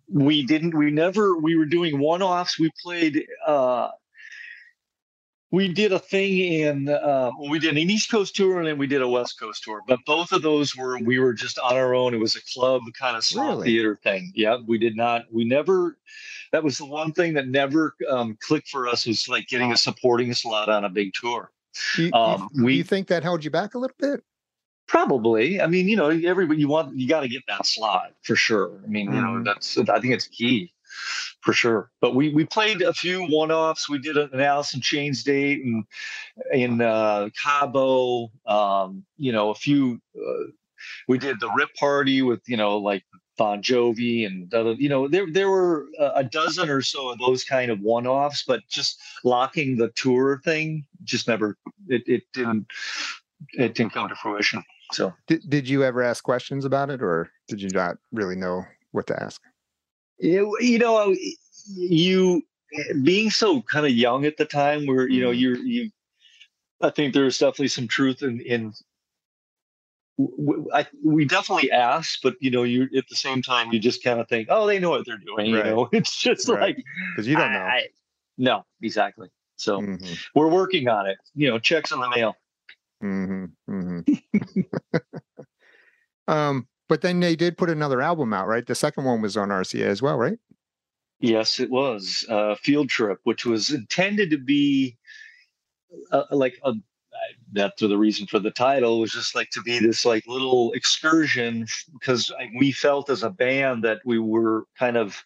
[0.08, 3.90] we didn't we never we were doing one-offs we played uh
[5.56, 8.88] we did a thing in uh, we did an east coast tour and then we
[8.88, 11.96] did a west coast tour but both of those were we were just on our
[11.96, 13.68] own it was a club kind of small Really?
[13.68, 15.98] theater thing yeah we did not we never
[16.52, 19.78] that was the one thing that never um, clicked for us was like getting a
[19.78, 21.52] supporting slot on a big tour
[21.96, 24.22] Do you, um, do we you think that held you back a little bit?
[24.88, 25.60] Probably.
[25.60, 28.80] I mean, you know, everybody you want you got to get that slot for sure.
[28.84, 29.46] I mean, you know, Mhm.
[29.46, 30.75] that's I think it's key
[31.42, 31.92] for sure.
[32.02, 33.90] But we we played a few one offs.
[33.90, 35.86] We did an Alice in Chains date and
[36.52, 38.32] in uh, Cabo.
[38.46, 40.02] Um, you know, a few.
[40.16, 40.52] Uh,
[41.08, 43.04] we did the Rip Party with you know like
[43.38, 47.44] Bon Jovi and you know there there were a a dozen or so of those
[47.44, 52.68] kind of one offs, but just locking the tour thing just never it it didn't
[53.54, 54.64] it didn't come to fruition.
[54.92, 55.14] So.
[55.28, 59.08] Did, did you ever ask questions about it, or did you not really know what
[59.08, 59.42] to ask?
[60.20, 61.16] You, you know
[61.68, 62.42] you
[63.04, 65.40] being so kind of young at the time where you know Mhm.
[65.40, 65.90] you're you
[66.82, 68.74] i think there's definitely some truth in in
[70.74, 74.20] I, we definitely ask, but you know, you at the same time you just kind
[74.20, 75.52] of think, oh, they know what they're doing.
[75.52, 75.66] Right.
[75.66, 76.62] You know, it's just Right.
[76.62, 77.60] like Because you don't know.
[77.60, 77.90] I-
[78.38, 79.30] no, exactly.
[79.58, 81.18] So Mhm, we're working on it.
[81.36, 82.36] You know, checks in the mail.
[83.04, 84.06] mhm, mhm.
[86.28, 88.66] um, but then they did put another album out, right?
[88.66, 90.38] The second one was on RCA as well, right?
[91.20, 94.98] Yes, it was a field trip, which was intended to be
[96.12, 97.18] uh, uh like um, a.
[97.54, 101.66] That's the reason for the title was just like to be this like little excursion
[101.94, 105.24] because we felt as a band that we were kind of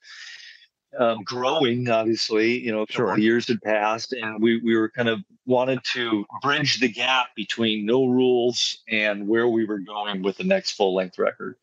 [0.97, 1.89] um, growing.
[1.89, 3.13] Obviously, you know, a couple Sure.
[3.13, 7.27] of years had passed, and we we were kind of wanted to bridge the gap
[7.35, 11.55] between No Rules and where we were going with the next full length record.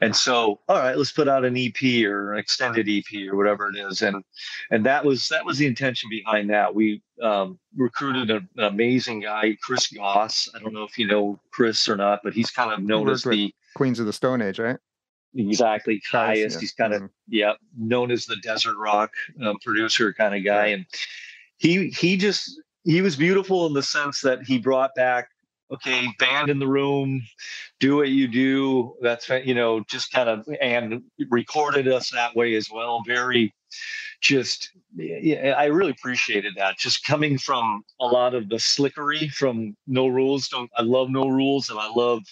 [0.00, 3.68] And so, all right, let's put out an EP or an extended EP or whatever
[3.68, 4.02] it is.
[4.02, 4.22] And
[4.70, 6.74] and that was that was the intention behind that.
[6.74, 10.48] We um, recruited an, an amazing guy, Chris Goss.
[10.54, 13.22] I don't know if you know Chris or not, but he's kind of known as
[13.22, 14.76] the Queens of the Stone Age, right?
[15.38, 16.56] Exactly highest.
[16.56, 16.60] yeah.
[16.60, 17.10] He's kind of Mhm.
[17.28, 20.74] yeah known as the desert rock uh, producer kind of guy, Right.
[20.74, 20.86] and
[21.58, 25.28] he he just he was beautiful in the sense that he brought back
[25.70, 27.22] okay band in the room
[27.80, 32.54] do what you do that's you know just kind of and recorded us that way
[32.54, 33.52] as well very
[34.20, 39.76] just yeah i really appreciated that just coming from a lot of the slickery from
[39.86, 42.22] no rules don't i love no rules and i love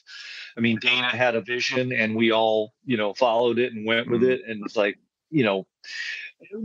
[0.57, 4.11] i mean dana had a vision and we all you know followed it and went
[4.11, 4.31] with Mhm.
[4.31, 4.99] it and it's like
[5.31, 5.67] you know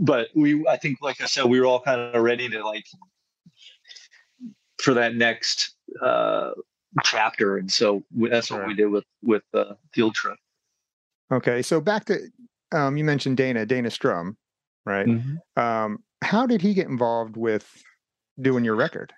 [0.00, 2.86] but we i think like i said we were all kind of ready to like
[4.80, 6.50] for that next uh
[7.04, 10.36] chapter and so that's what we did with with uh, field trip
[11.32, 12.18] Okay, so back to
[12.72, 14.36] um, you mentioned Dana, Dana Strum,
[14.84, 15.08] right?
[15.56, 17.82] Um, how did he get involved with
[18.38, 19.14] doing your record?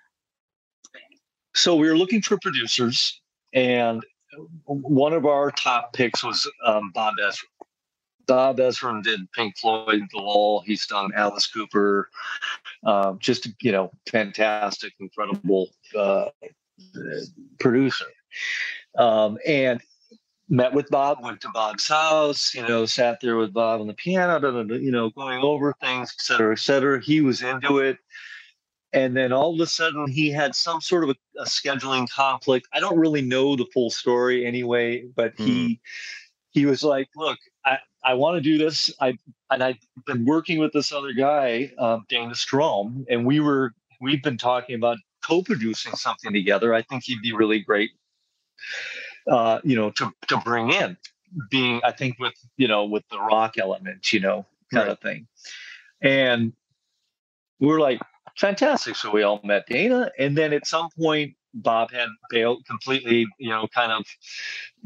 [1.55, 3.21] so we were looking for producers
[3.53, 4.05] and
[4.65, 7.45] one of our top picks was um, Bob Ezrin
[8.27, 12.11] Bob Ezrin did pink floyd the wall he's done alice cooper
[12.85, 16.27] um, just you know fantastic incredible uh,
[17.59, 18.07] producer.
[18.99, 19.81] Um, and
[20.49, 23.95] met with bob went to bob's house you know sat there with bob on the
[23.95, 27.01] piano da, da, da, you know going over things et cetera et cetera.
[27.01, 27.99] He was into it.
[28.93, 32.69] And then all of a sudden he had some sort of a, a scheduling conflict.
[32.73, 35.81] I don't really know the full story anyway but he
[36.51, 38.91] he was like look i i want to do this.
[39.01, 39.17] I
[39.51, 44.23] and i've been working with this other guy um, Dana Strum and we were we've
[44.23, 47.91] been talking about co-producing something together i think he'd be really great
[49.31, 50.97] uh you know to to bring in
[51.51, 54.93] being i think with you know with the rock element you know kind Right.
[54.93, 55.27] of thing
[56.03, 56.53] and
[57.61, 58.01] we were like
[58.37, 58.97] fantastic.
[58.97, 63.49] So we all met Dana, and then at some point, Bob had bailed completely, you
[63.49, 64.05] know, kind of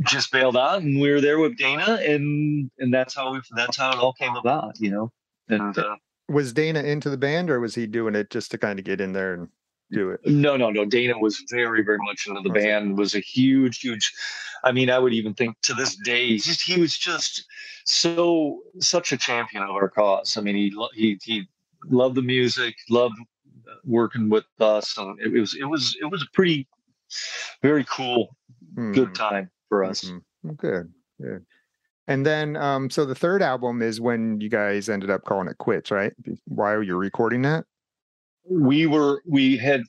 [0.05, 3.77] just bailed out, and we were there with Dana, and and that's how we that's
[3.77, 5.11] how it all came about, you know.
[5.48, 5.96] And uh,
[6.29, 9.01] Was Dana into the band, or was he doing it just to kind of get
[9.01, 9.48] in there and
[9.90, 10.20] do it?
[10.27, 10.85] no, no, no.
[10.85, 12.98] Dana was very, very much into the band.
[12.98, 14.12] Was a huge, huge.
[14.64, 17.44] I mean, I would even think to this day, just he was just
[17.85, 20.37] so such a champion of our cause.
[20.37, 21.48] I mean, he he he
[21.85, 23.16] loved the music, loved
[23.85, 26.66] working with us, and it, was it was it was a pretty
[27.62, 28.37] very cool,
[28.74, 30.05] good Mhm, time for us.
[30.05, 30.57] mhm.
[30.57, 31.46] Good, good.
[32.07, 35.59] And then, um, so the third album is when you guys ended up calling it
[35.59, 36.12] quits, right?
[36.22, 37.66] Be- While you're recording that.
[38.48, 39.82] We were we had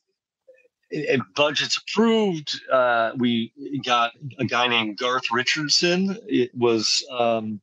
[0.91, 2.59] and budgets approved.
[2.71, 3.51] Uh, we
[3.85, 6.17] got a guy named Garth Richardson.
[6.27, 7.61] It was um,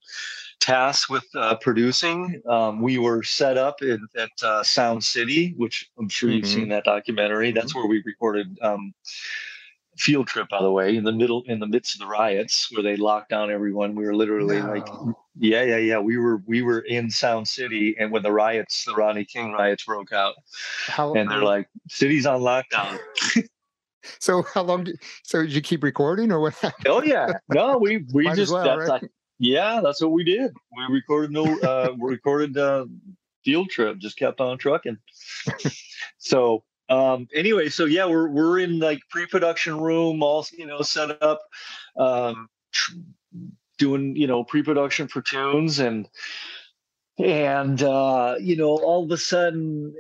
[0.61, 2.41] tasked with uh, producing.
[2.49, 6.69] Um, we were set up in, at uh, Sound City, which I'm sure you've seen
[6.69, 7.51] that documentary.
[7.53, 8.95] That's where we recorded um,
[9.97, 12.83] Field Trip, by the way, in the middle, in the midst of the riots, where
[12.83, 13.95] they locked down everyone.
[13.97, 15.19] We were literally like, No.
[15.39, 15.99] Yeah, yeah, yeah.
[15.99, 19.85] We were we were in Sound City, and when the riots, the Rodney King riots
[19.85, 20.35] broke out,
[20.87, 22.99] How, and they're like, city's on lockdown.
[24.19, 26.87] so how long did so did you keep recording or what happened?
[26.89, 29.03] Oh yeah, no, we we Might just well, that's right?
[29.03, 30.53] like, yeah, that's what we did.
[30.77, 32.87] We recorded no, uh, we recorded uh,
[33.45, 34.99] field trip, just kept on trucking.
[36.19, 41.23] so um, anyway, so yeah, we're we're in like pre-production room, all you know, set
[41.23, 41.43] up,
[41.99, 42.95] um, tr-
[43.79, 46.09] doing you know pre-production for tunes and
[47.19, 49.95] and uh, you know all of a sudden,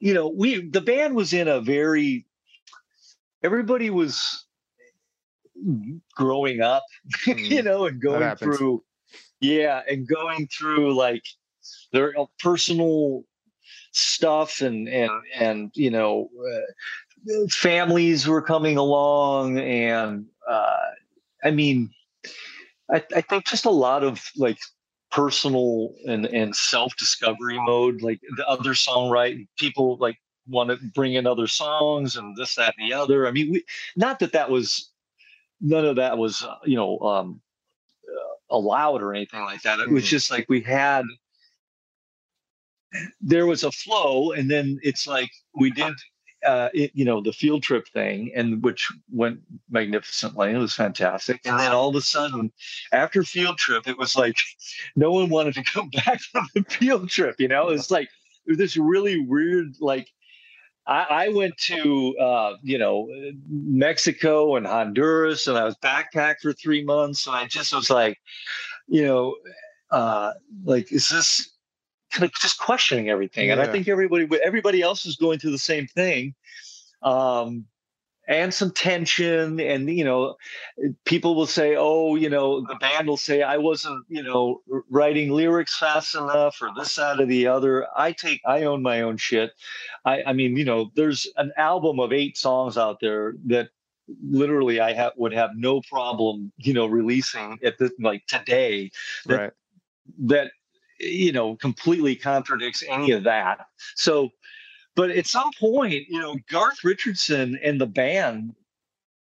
[0.00, 2.26] you know we the band was in a very
[3.42, 4.46] everybody was
[6.14, 6.84] growing up
[7.26, 8.82] you Mm, know and going through
[9.40, 11.24] yeah and going through like
[11.92, 13.24] their personal
[13.92, 20.76] stuff and and and you know uh, families were coming along and uh
[21.44, 21.90] i mean
[22.90, 24.58] i i think just a lot of like
[25.10, 30.16] personal and and self-discovery mode like the other songwriting people like
[30.48, 33.28] want to bring in other songs and this that and the other.
[33.28, 33.64] I mean we
[33.96, 34.90] not that that was
[35.60, 37.40] none of that was uh, you know um
[38.08, 39.78] uh, allowed or anything like that.
[39.80, 40.08] It was Mhm.
[40.08, 41.04] just like we had
[43.20, 45.94] there was a flow and then it's like we did
[46.44, 51.40] uh it, you know the field trip thing and which went magnificently it was fantastic
[51.44, 52.52] and then all of a sudden
[52.92, 54.36] after field trip it was like
[54.96, 57.68] no one wanted to come back from the field trip you know?
[57.68, 58.08] It's like
[58.46, 60.08] it was this really weird like
[60.86, 63.08] I, I went to uh, you know
[63.48, 68.18] Mexico and Honduras, and I was backpacked for three months, and I just was like,
[68.88, 69.36] you know,
[69.90, 70.32] uh,
[70.64, 71.51] like is this
[72.12, 73.50] kind of just questioning everything?
[73.50, 76.34] And I think everybody everybody else is going through the same thing,
[77.02, 77.66] um,
[78.28, 80.36] and some tension, and you know,
[81.04, 85.30] people will say, oh, you know, the band will say I wasn't, you know, writing
[85.30, 87.86] lyrics fast enough, or this, that, or the other.
[87.96, 89.52] I take I own my own shit.
[90.04, 93.70] I, I mean, you know, there's an album of eight songs out there that
[94.28, 98.90] literally I have would have no problem, you know, releasing at this like today
[99.26, 99.52] that- right.
[100.26, 100.52] that
[101.02, 103.66] you know completely contradicts any of that.
[103.96, 104.30] So,
[104.96, 108.54] but at some point, you know, Garth Richardson and the band,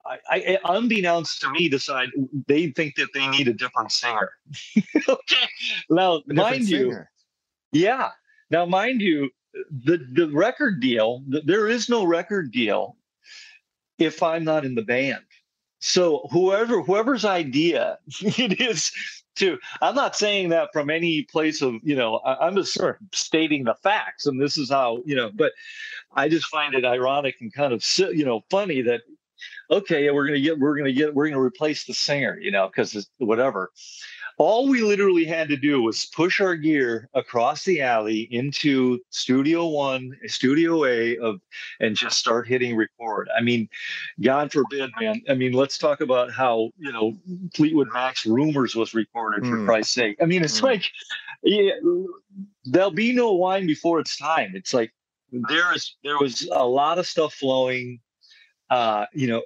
[0.06, 2.10] I, I unbeknownst to me, decide
[2.48, 4.32] they think that they need a different singer.
[5.10, 5.48] okay,
[5.90, 7.12] now mind you, singer.
[7.72, 8.12] yeah.
[8.50, 9.30] Now, mind you,
[9.70, 12.96] the the record deal, th- there is no record deal
[14.00, 15.24] if I'm not in the band.
[15.80, 18.92] So whoever whoever's idea it is
[19.38, 22.78] to, I'm not saying that from any place of you know, I, I'm just
[23.14, 25.32] stating the facts, and this is how you know.
[25.34, 25.54] But
[26.14, 29.02] I just find it ironic and kind of you know funny that
[29.70, 33.10] okay, we're gonna get we're gonna get we're gonna replace the singer, you know, because
[33.18, 33.72] whatever.
[34.38, 39.66] All we literally had to do was push our gear across the alley into Studio
[39.68, 41.42] One, Studio A of,
[41.80, 43.30] and just start hitting record.
[43.36, 43.68] I mean,
[44.22, 45.24] God forbid, man.
[45.28, 47.18] I mean, let's talk about how you know
[47.56, 49.66] Fleetwood Mac's "Rumors" was recorded for Mm.
[49.66, 50.18] Christ's sake.
[50.22, 50.64] I mean, it's Mm.
[50.66, 50.92] like,
[51.42, 51.72] yeah,
[52.66, 54.52] there'll be no wine before it's time.
[54.56, 54.94] It's like
[55.32, 58.02] there is there was a lot of stuff flowing,
[58.70, 59.42] uh, you know,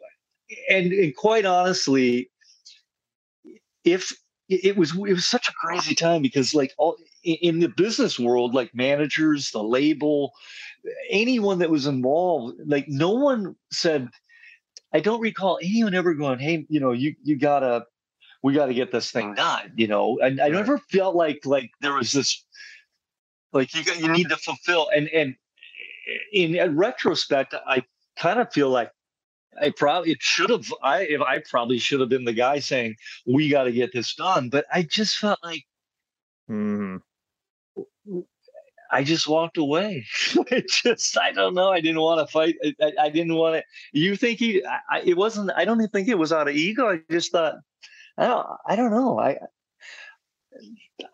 [0.69, 2.29] and and quite honestly,
[3.85, 4.11] if
[4.51, 8.53] it was it was such a crazy time because like all in- the business world
[8.53, 10.33] like managers the label
[11.09, 14.09] anyone that was involved like no one said
[14.93, 17.85] i don't recall anyone ever going hey you know you you gotta
[18.43, 20.19] we gotta get this thing done you know?
[20.21, 22.43] And i never felt like like there was this
[23.53, 25.35] like you got, you need to fulfill and and
[26.33, 27.83] in, in retrospect i
[28.17, 28.91] kind of feel like
[29.59, 32.95] I probably it should have I if I probably should have been the guy saying
[33.25, 35.63] we got to get this done, but I just felt like
[36.49, 37.01] Mhm.
[38.93, 40.05] I just walked away.
[40.51, 41.69] it just I don't know.
[41.69, 42.55] I didn't want to fight.
[42.63, 43.63] I, I, I didn't want to.
[43.97, 44.63] You think he?
[44.65, 45.51] I, I, it wasn't.
[45.55, 46.89] I don't even think it was out of ego.
[46.89, 47.55] I just thought
[48.17, 48.47] I don't.
[48.67, 49.17] I don't know.
[49.19, 49.37] I.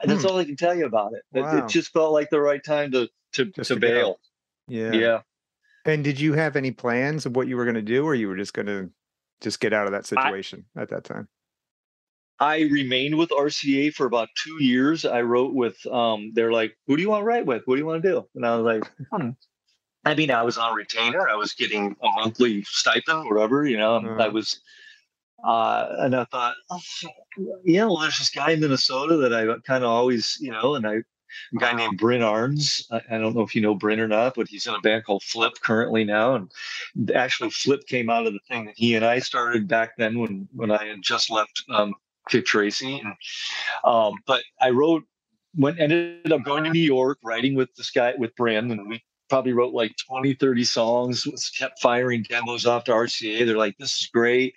[0.04, 0.28] That's Hmm.
[0.28, 1.24] all I can tell you about it.
[1.34, 1.58] It- Wow.
[1.66, 4.20] It just felt like the right time to to, Just to to bail.
[4.68, 4.92] Yeah.
[4.94, 5.22] yeah.
[5.88, 8.28] And did you have any plans of what you were going to do, or you
[8.28, 8.90] were just going to
[9.42, 11.28] just get out of that situation at that time?
[12.40, 15.06] I remained with RCA for about two years.
[15.06, 17.64] I wrote with um they're like, who do you want to write with?
[17.66, 18.28] What do you want to do?
[18.36, 19.30] And I was like, hmm.
[20.06, 21.28] I mean, I was on retainer.
[21.28, 23.98] I was getting a monthly stipend, whatever, you know.
[23.98, 24.32] and I Uh.
[24.32, 24.60] was,
[25.44, 26.80] uh, and I thought, oh,
[27.66, 30.88] yeah, well, there's this guy in Minnesota that I kind of always, you know, and
[30.88, 30.98] I,
[31.54, 32.84] a guy named Bryn Arns.
[32.92, 35.06] I, I don't know if you know Bryn or not, but he's in a band
[35.06, 36.36] called Flip currently now.
[36.36, 36.52] And
[37.14, 40.48] actually, Flip came out of the thing that he and I started back then when
[40.54, 41.94] when I had just left um,
[42.30, 43.00] Kik Tracee.
[43.04, 43.14] And,
[43.84, 45.04] um, but I wrote,
[45.56, 49.04] went ended up going to New York, writing with this guy with Bryn, and we
[49.30, 51.26] probably wrote like 20, 30 songs.
[51.26, 53.46] was- Kept firing demos off to RCA.
[53.46, 54.56] They're like, "This is great."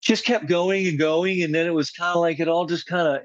[0.00, 2.86] Just kept going and going, and then it was kind of like it all just
[2.86, 3.22] kind of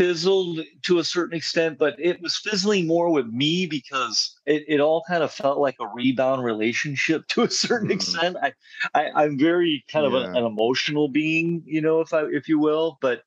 [0.00, 4.80] fizzled to a certain extent, but it was fizzling more with me because it, it
[4.80, 7.90] all kind of felt like a rebound relationship to a certain Mhm.
[7.90, 8.36] extent.
[8.42, 8.54] I,
[8.94, 12.58] I I'm very kind of a- an emotional being, you know, if I if you
[12.58, 13.24] will, but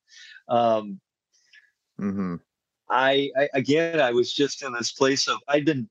[0.50, 1.00] um
[1.98, 2.36] hmm
[2.90, 5.90] I, I again I was just in this place of I'd been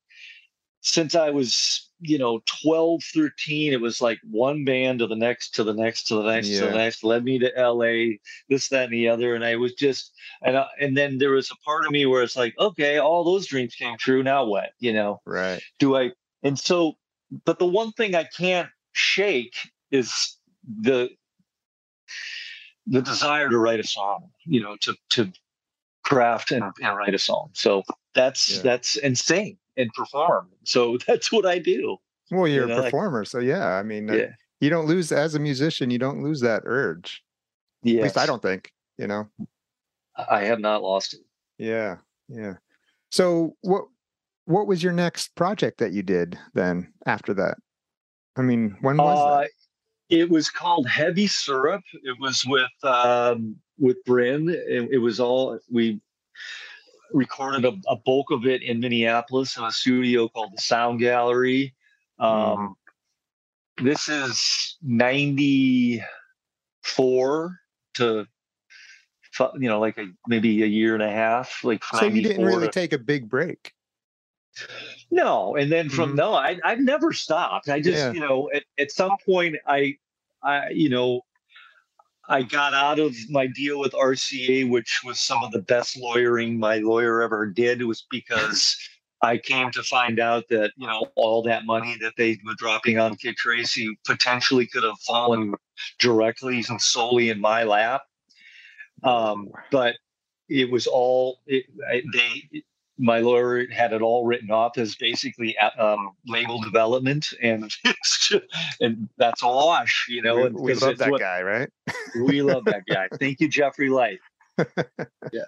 [0.82, 5.54] since I was you know 12 13 it was like one band to the next
[5.54, 8.16] to the next to the next to the next led me to LA
[8.48, 11.50] this that and the other and I was just and I, and then there was
[11.50, 14.70] a part of me where it's like okay all those dreams came true now what?
[14.80, 15.20] You know?
[15.24, 15.62] Right.
[15.78, 16.10] do I
[16.42, 16.94] and so
[17.44, 19.54] but the one thing I can't shake
[19.92, 21.10] is the
[22.88, 25.32] the desire to write a song you know to to
[26.02, 27.50] craft and, and write a song.
[27.52, 28.62] So that's Yeah.
[28.62, 31.96] that's insane and perform so that's what I do
[32.30, 33.68] Well, you're know, a like- performer, so yeah.
[33.74, 34.30] I mean, yeah
[34.60, 35.90] you don't lose as a musician.
[35.90, 37.20] You don't lose that urge.
[37.82, 38.70] yeah At least I don't think.
[38.96, 39.28] You know.
[40.16, 41.20] I have not lost it
[41.58, 41.96] Yeah.
[42.28, 42.54] Yeah.
[43.10, 43.86] So what
[44.44, 47.56] what was your next project that you did then after that?
[48.36, 49.50] I mean, when was Uh, that?
[50.10, 51.82] it was called Heavy Syrup.
[52.04, 54.48] It was with um, with Bryn.
[54.48, 56.00] It, it was all we
[57.12, 61.74] recorded a, a bulk of it in Minneapolis in a studio called the Sound Gallery.
[62.18, 62.76] Um,
[63.82, 66.02] This is ninety
[66.82, 67.58] four
[67.94, 68.26] to
[69.54, 71.64] you know like a maybe a year and a half.
[71.64, 73.72] Like So you didn't really to- take a big break.
[75.10, 76.16] no, and then from Mhm.
[76.16, 77.68] no, I I've never stopped.
[77.68, 78.12] I just Yeah.
[78.12, 79.96] you know at, at some point I
[80.42, 81.22] I you know
[82.28, 86.58] I got out of my deal with RCA, which was some of the best lawyering
[86.58, 87.82] my lawyer ever did.
[87.84, 88.76] Was because
[89.22, 92.98] I came to find out that you know all that money that they were dropping
[92.98, 95.54] on Kik Tracee potentially could have fallen
[95.98, 98.02] directly and solely in my lap.
[99.02, 99.96] Um, but
[100.48, 102.62] it was all it, I, they
[102.98, 107.72] my lawyer had it all written off as basically uh, um, label development, and
[108.80, 110.36] and that's a wash, you know.
[110.36, 111.68] we, and we love that what- guy, right?
[112.26, 113.08] We love that guy.
[113.18, 114.18] Thank you, Jeffrey Light.
[115.32, 115.44] Yeah.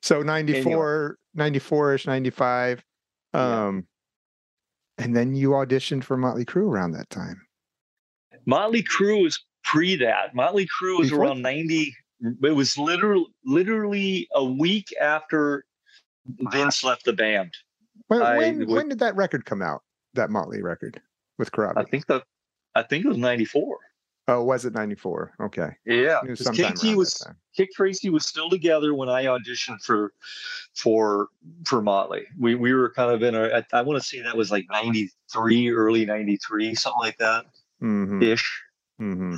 [0.00, 2.82] So 94, 94-ish, 95.
[3.34, 3.64] Yeah.
[3.66, 3.86] Um
[5.00, 7.40] and then you auditioned for Motley Crue around that time.
[8.46, 10.34] Motley Crue was pre that.
[10.34, 11.94] Motley Crue was Before around ninety.
[12.42, 15.64] It was literally literally a week after
[16.38, 17.52] Vince left the band.
[18.08, 19.82] When I when, when did that record come out?
[20.14, 21.00] That Motley record
[21.38, 22.22] with I think the
[22.74, 23.78] I think it was ninety four.
[24.28, 25.32] Oh, was it 94?
[25.40, 25.70] Okay.
[25.84, 27.36] Yeah, It was 'cause sometime around KT that was time.
[27.56, 30.12] Kik Tracee was still together when I auditioned for
[30.74, 31.28] for
[31.66, 32.26] for Motley.
[32.38, 34.66] We we were kind of in a I, I want to say that was like
[34.70, 37.46] 93, early 93, something like that
[37.82, 38.22] Mhm.
[38.22, 38.62] ish.
[38.98, 39.34] hmm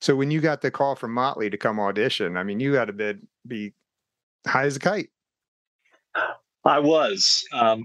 [0.00, 2.86] So when you got the call from Motley to come audition, I mean, you had
[2.88, 3.14] to be,
[3.46, 3.74] be
[4.46, 5.10] high as a kite.
[6.64, 7.44] I was.
[7.52, 7.84] Um,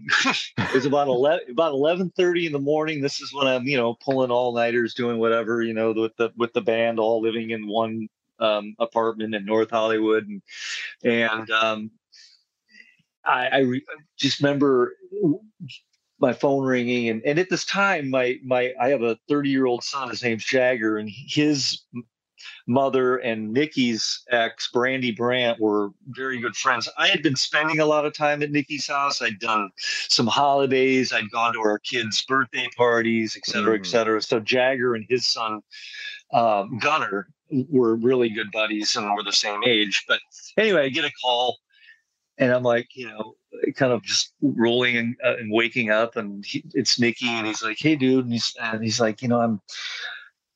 [0.57, 3.01] it was about eleven about eleven thirty in the morning.
[3.01, 6.31] This is when I'm, you know, pulling all nighters, doing whatever, you know, with the
[6.35, 8.07] with the band, all living in one
[8.39, 10.41] um, apartment in North Hollywood, and
[11.03, 11.91] and um,
[13.25, 13.85] I, I re-
[14.17, 14.95] just remember
[16.19, 19.65] my phone ringing, and and at this time, my my I have a thirty year
[19.65, 20.09] old son.
[20.09, 21.83] His name's Jagger, and his
[22.65, 26.87] mother and Nikki's ex, Brandi Brandt, were very good friends.
[26.97, 29.21] I had been spending a lot of time at Nikki's house.
[29.21, 31.11] I'd done some holidays.
[31.11, 33.81] I'd gone to our kids' birthday parties, et cetera, Mhm.
[33.81, 34.21] et cetera.
[34.21, 35.61] So Jagger and his son,
[36.31, 40.03] um, Gunner, were really good buddies and were the same age.
[40.07, 40.19] But
[40.57, 41.59] anyway, I get a call
[42.39, 43.35] and I'm like, you know,
[43.75, 47.61] kind of just rolling and, uh, and waking up, and he, it's Nikki, and he's
[47.61, 49.61] like, "Hey, dude," and he's, and he's like, "You know, I'm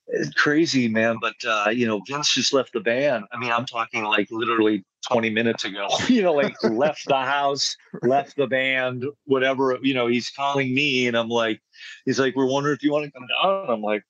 [0.09, 3.25] it's crazy, man, but uh, you know, Vince just left the band.
[3.31, 5.87] I mean, I'm talking like literally 20 minutes ago.
[6.07, 9.77] you know, like left the house, left the band, whatever.
[9.81, 11.61] You know, he's calling me, and I'm like,
[12.05, 13.63] he's like, we're wondering if you want to come down.
[13.63, 14.03] And I'm like,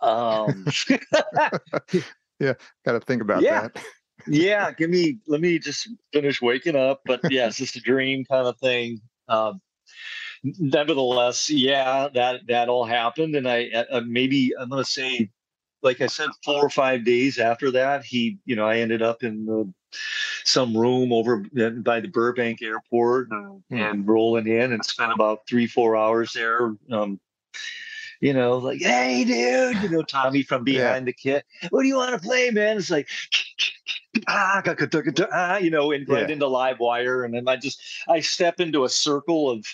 [0.00, 0.64] um,
[2.38, 3.68] yeah, Got to think about Yeah.
[3.68, 3.82] that.
[4.28, 7.00] yeah, give me, let me just finish waking up.
[7.04, 9.00] But yes, it's just a dream kind of thing.
[9.28, 9.60] Um,
[10.58, 15.30] nevertheless, yeah, that that all happened, and I uh, maybe I'm gonna say,
[15.82, 19.22] like I said, four or five days after that, he, you know, I ended up
[19.22, 19.72] in the,
[20.44, 21.44] some room over
[21.82, 23.76] by the Burbank Airport and, Hmm.
[23.76, 26.74] and rolling in and spent about three four hours there.
[26.90, 27.20] Um,
[28.20, 31.44] you know, like, hey, dude, you know, Tommy from behind the kit.
[31.70, 32.78] What do you want to play, man?
[32.78, 33.08] It's like,
[34.28, 34.62] ah,
[35.32, 36.32] ah, you know, and right Yeah.
[36.32, 37.24] into live wire.
[37.24, 39.66] And then I just, I step into a circle of,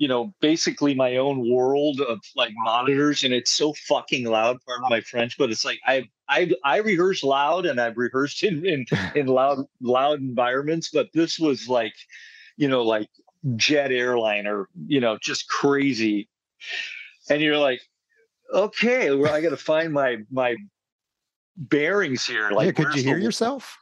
[0.00, 4.56] you know, basically my own world of like monitors, and it's so fucking loud.
[4.66, 8.64] Pardon my French, but it's like I, I, I rehearse loud, and I've rehearsed in
[8.64, 10.88] in, in loud, loud environments.
[10.90, 11.92] But this was like,
[12.56, 13.10] you know, like
[13.56, 16.30] jet airliner, you know, just crazy.
[17.28, 17.82] And you're like,
[18.54, 20.56] okay, well, I got to find my my
[21.58, 22.50] bearings here.
[22.52, 23.76] Like, yeah, could you the- hear yourself?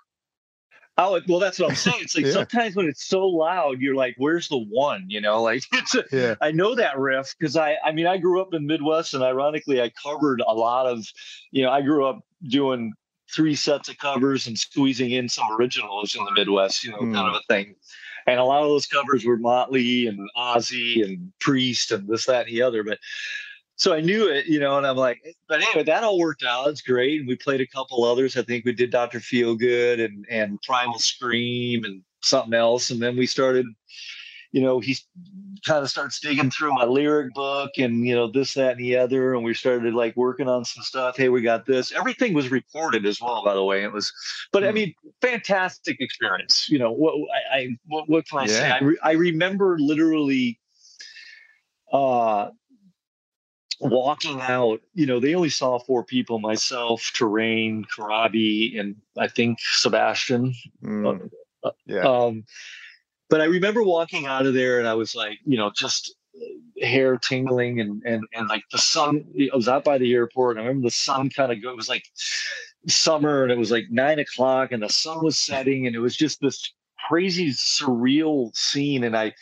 [1.01, 1.99] Oh, well, that's what I'm saying.
[2.03, 2.32] It's like Yeah.
[2.32, 5.94] sometimes when it's so loud, you're like, "Where's the one?" You know, like it's.
[5.94, 6.34] A, Yeah.
[6.40, 9.80] I know that riff because I, I mean, I grew up in Midwest, and ironically,
[9.80, 11.07] I covered a lot of,
[11.53, 12.92] you know, I grew up doing
[13.34, 17.14] three sets of covers and squeezing in some originals in the Midwest, you know, Hmm.
[17.14, 17.74] kind of a thing.
[18.26, 22.46] And a lot of those covers were Motley and Ozzy and Priest and this, that,
[22.46, 22.82] and the other.
[22.82, 22.99] But
[23.79, 26.68] so I knew it, you know, and I'm like, but anyway, that all worked out.
[26.68, 27.20] It's great.
[27.20, 28.37] And we played a couple others.
[28.37, 29.20] I think we did Dr.
[29.20, 32.91] Feelgood and and Primal Scream and something else.
[32.91, 33.66] And then we started,
[34.51, 34.97] you know, he
[35.64, 38.97] kind of starts digging through my lyric book and you know, this, that, and the
[38.97, 39.35] other.
[39.35, 41.16] And we started like working on some stuff.
[41.16, 41.93] Hey, we got this.
[41.93, 43.85] Everything was recorded as well, by the way.
[43.85, 44.12] It was,
[44.53, 44.74] but I Hmm.
[44.74, 46.66] mean, fantastic experience.
[46.68, 47.14] You know, what
[47.53, 48.70] I, I what, what can I say?
[48.70, 50.59] I, re- I remember literally
[51.93, 52.51] uh
[53.81, 59.59] walking out, you know, they only saw four people myself, Terrain, Corabi, and I think
[59.61, 60.55] Sebastian.
[60.83, 61.31] Mm,
[61.62, 62.01] uh, yeah.
[62.01, 62.45] Um,
[63.31, 66.87] but I remember walking out of there and I was like, you know, just uh,
[66.87, 69.24] hair tingling and and and like the sun.
[69.53, 70.57] I was out by the airport.
[70.57, 71.70] And I remember the sun kind of go.
[71.70, 72.05] It was like
[72.87, 76.16] summer and it was like nine o'clock and the sun was setting and it was
[76.16, 76.72] just this
[77.09, 79.05] crazy surreal scene.
[79.05, 79.35] And I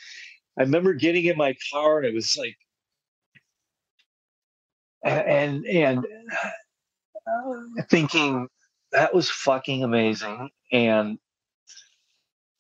[0.59, 2.57] I remember getting in my car and it was like
[5.07, 6.07] and and
[7.27, 8.49] uh, thinking
[8.93, 11.19] that was fucking amazing and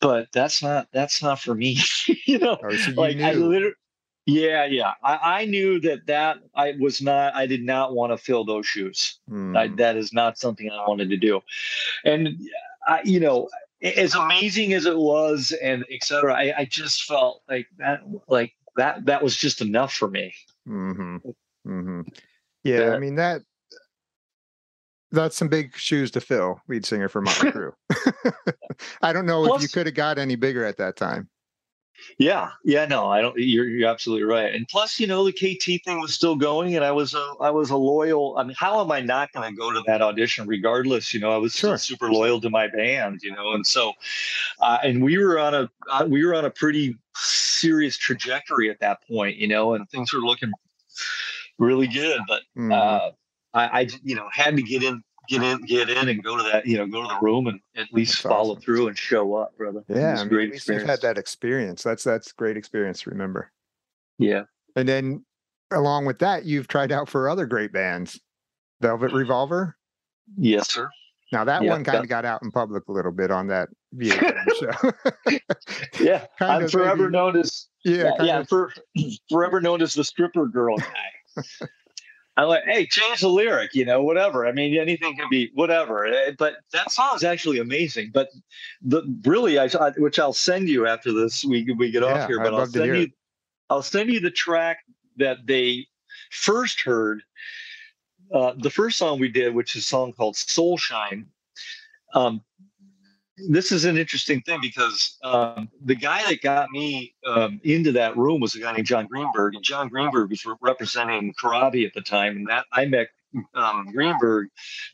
[0.00, 1.78] but that's not that's not for me
[2.26, 2.58] you know?
[2.62, 3.74] Oh, so you like i literally
[4.26, 4.92] yeah yeah.
[5.04, 8.66] I, I knew that that i was not i did not want to fill those
[8.66, 9.18] shoes.
[9.54, 11.40] I, Mm, that is not something i wanted to do.
[12.04, 12.36] And
[12.86, 13.48] i you know
[13.82, 19.06] as amazing as it was and etc i, I just felt like that like that
[19.06, 20.34] that was just enough for me.
[20.66, 21.16] Hmm
[21.64, 22.00] hmm
[22.66, 23.42] Yeah, I mean that
[25.12, 27.72] that's some big shoes to fill, lead singer for Motley Crue.
[29.02, 31.28] I don't know if you could have got any bigger at that time.
[32.18, 33.34] Yeah, yeah, no, I don't.
[33.38, 34.54] You're you're absolutely right.
[34.54, 37.50] And plus, you know, the KT thing was still going, and I was a I
[37.50, 38.36] was a loyal.
[38.36, 41.14] I mean, how am I not going to go to that audition regardless?
[41.14, 41.78] You know, I was Sure.
[41.78, 43.20] super loyal to my band.
[43.22, 43.94] You know, and so,
[44.60, 48.78] uh, and we were on a uh, we were on a pretty serious trajectory at
[48.80, 49.36] that point.
[49.36, 50.52] You know, and things were looking
[51.58, 52.20] really good.
[52.28, 52.72] But Mhm.
[52.72, 53.10] uh,
[53.54, 56.42] I, I you know had to get in get in get in and go to
[56.44, 58.62] that you know go to the room and at least That's follow awesome.
[58.62, 59.82] through and show up, brother.
[59.88, 61.82] Yeah, I mean, great at least you've had that experience.
[61.82, 63.50] That's that's great experience to remember.
[64.18, 64.42] Yeah.
[64.76, 65.24] And then
[65.72, 68.20] along with that, you've tried out for other great bands.
[68.80, 69.76] Velvet Revolver.
[70.36, 70.88] Yes, sir.
[71.32, 73.48] Now that Yeah, one kind that- of got out in public a little bit on
[73.48, 74.92] that VH1 show.
[76.00, 78.48] Yeah, Kind I'm of forever maybe- known as yeah, yeah, yeah, of.
[78.48, 78.72] for,
[79.30, 80.86] forever known as the stripper girl guy.
[82.38, 84.46] I'm like, hey, change the lyric, you know, whatever.
[84.46, 86.04] I mean, anything can be whatever.
[86.06, 88.10] Eh, But that song is actually amazing.
[88.12, 88.28] But
[88.82, 92.40] the really, I which I'll send you after this we we get Yeah, off here.
[92.40, 93.12] I'd But I'll send you, it.
[93.70, 94.78] I'll send you the track
[95.16, 95.86] that they
[96.30, 97.22] first heard.
[98.32, 101.26] Uh, the first song we did, which is a song called Soul Shine.
[102.12, 102.42] Um,
[103.36, 108.16] this is an interesting thing because um, the guy that got me um, into that
[108.16, 111.92] room was a guy named John Greenberg, and John Greenberg was re- representing Corabi at
[111.94, 113.08] the time, and that I met
[113.54, 114.48] um, Greenberg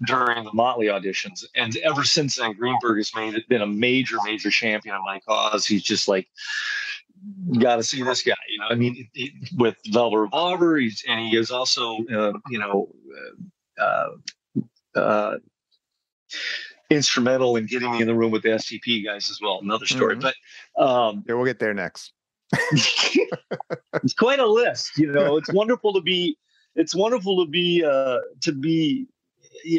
[0.07, 4.51] during the Motley auditions, and ever since then, Greenberg has made been a major, major
[4.51, 5.65] champion of my cause.
[5.65, 6.27] He's just like,
[7.61, 8.67] got to see this guy, you know.
[8.71, 12.89] I mean, it- it- with Velvet Revolver, he's and he is also, uh, you know.
[13.81, 15.37] Uh, uh,
[16.93, 19.61] instrumental in getting me in the room with the STP guys as well.
[19.63, 20.21] Another story, Mhm.
[20.23, 20.35] but
[20.83, 22.13] um, Yeah, we'll get there next.
[24.03, 24.99] it's quite a list.
[24.99, 26.37] You know, it's wonderful to be.
[26.75, 29.07] It's wonderful to be uh, to be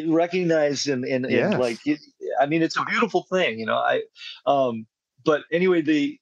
[0.06, 1.52] recognized and and, Yes.
[1.52, 1.78] and like.
[1.86, 2.00] It,
[2.40, 3.58] I mean, it's a beautiful thing.
[3.58, 4.02] You know, I.
[4.46, 4.86] Um,
[5.24, 6.18] but anyway, the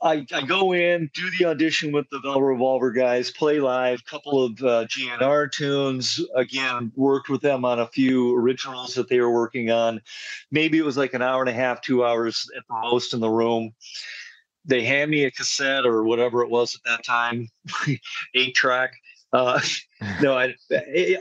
[0.00, 4.44] I, I go in, do the audition with the Velvet Revolver guys, play live, couple
[4.44, 6.20] of uh, GNR tunes.
[6.34, 10.00] Again, worked with them on a few originals that they were working on.
[10.50, 13.20] Maybe it was like an hour and a half, two hours at the most in
[13.20, 13.74] the room.
[14.64, 17.48] They hand me a cassette or whatever it was at that time,
[18.34, 18.92] eight track.
[19.32, 19.60] Uh,
[20.22, 20.54] no, I,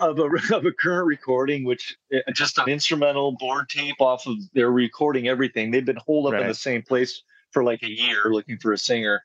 [0.01, 0.25] of, a,
[0.55, 5.27] of a current recording, which uh, just an instrumental board tape off of their recording
[5.27, 5.71] everything.
[5.71, 6.43] They've been holed up Right.
[6.43, 9.23] in the same place for like a year looking for a singer.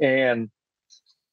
[0.00, 0.50] And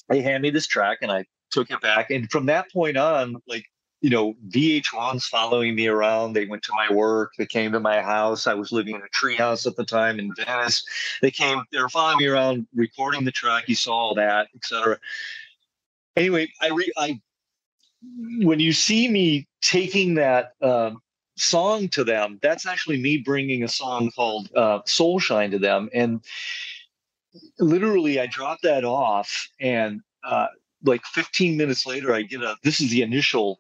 [0.10, 2.12] they hand me this track and I took it back.
[2.12, 3.66] And from that point on, like,
[4.02, 6.34] you know, VH1's following me around.
[6.34, 7.32] They went to my work.
[7.38, 8.46] They came to my house.
[8.46, 10.86] I was living in a tree house at the time in Venice.
[11.24, 13.68] They came, they were following me around, recording the track.
[13.68, 15.00] You saw all that, etc.
[16.16, 17.20] Anyway, I, re, I,
[18.42, 21.02] when you see me taking that um,
[21.38, 25.90] song to them, that's actually me bringing a song called uh, Soul Shine to them.
[25.94, 26.22] And
[27.60, 30.48] literally, I dropped that off, and uh,
[30.84, 33.60] like 15 minutes later, I get a this is the initial,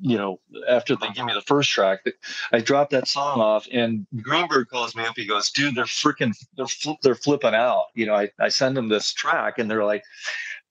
[0.00, 2.00] you know, after they give me the first track,
[2.52, 5.14] I dropped that song off, and Greenberg calls me up.
[5.16, 8.76] He goes, "Dude, they're freaking, they're fl- they're flipping out." You know, I, I send
[8.76, 10.02] them this track, and they're like,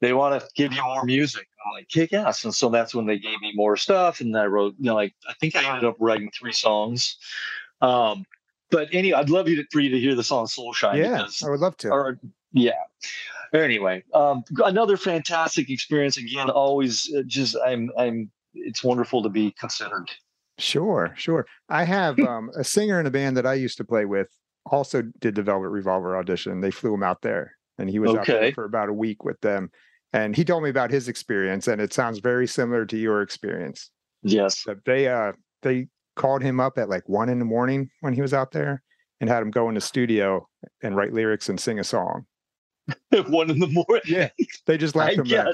[0.01, 1.47] they want to give you more music.
[1.65, 2.43] I'm like, kick ass.
[2.45, 4.21] And so that's when they gave me more stuff.
[4.21, 7.17] And I wrote, you know, like, I think I ended up writing three songs.
[7.81, 8.25] Um,
[8.71, 10.97] but anyway, I'd love you to, for you to hear the song Soul Shine.
[10.97, 11.89] yeah, Because, I would love to.
[11.89, 12.19] or,
[12.53, 12.73] yeah.
[13.53, 16.17] Anyway, um, another fantastic experience.
[16.17, 20.09] Again, always uh, just, I'm, I'm, it's wonderful to be considered.
[20.59, 21.45] Sure, sure.
[21.67, 24.27] I have um, a singer in a band that I used to play with.
[24.65, 26.61] Also, did the Velvet Revolver audition.
[26.61, 28.51] They flew him out there, and he was out there Okay.
[28.51, 29.71] for about a week with them.
[30.13, 33.91] And he told me about his experience, and it sounds very similar to your experience.
[34.23, 34.63] Yes.
[34.63, 38.21] That they uh they called him up at like one in the morning when he
[38.21, 38.81] was out there,
[39.21, 40.47] and had him go in the studio
[40.81, 42.25] and write lyrics and sing a song.
[43.11, 44.01] at One in the morning.
[44.07, 44.29] Yeah,
[44.65, 45.53] They just I left him there.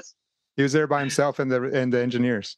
[0.56, 2.56] He was there by himself and the and the engineers.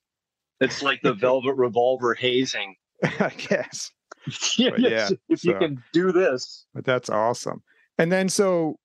[0.61, 2.75] It's like the Velvet Revolver hazing.
[3.03, 3.91] I guess.
[4.59, 6.67] Yes, yeah, if you can do this.
[6.75, 7.63] But that's awesome.
[7.97, 8.79] And then so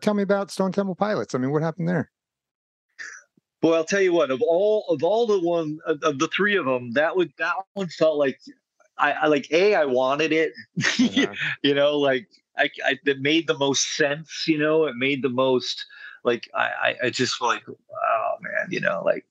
[0.00, 1.34] tell me about Stone Temple Pilots.
[1.34, 2.12] I mean, what happened there?
[3.62, 4.30] Well, I'll tell you what.
[4.30, 7.54] Of all of all the one of, of the three of them, that would that
[7.74, 8.38] one felt like
[8.96, 10.52] I, I like a I wanted it.
[11.62, 14.44] You know, like I, I it made the most sense.
[14.46, 15.84] You know, it made the most
[16.24, 19.24] like I I, I just like oh man, you know, like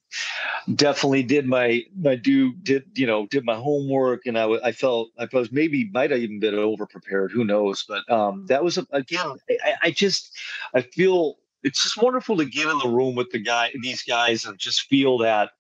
[0.75, 4.71] definitely did my my do did you know did my homework and I wa- I
[4.71, 7.31] felt I was maybe might have even been over prepared.
[7.31, 7.85] Who knows?
[7.87, 9.37] But um, that was a, again.
[9.49, 10.37] I, I just
[10.73, 14.45] I feel it's just wonderful to get in the room with the guy these guys
[14.45, 15.51] and just feel that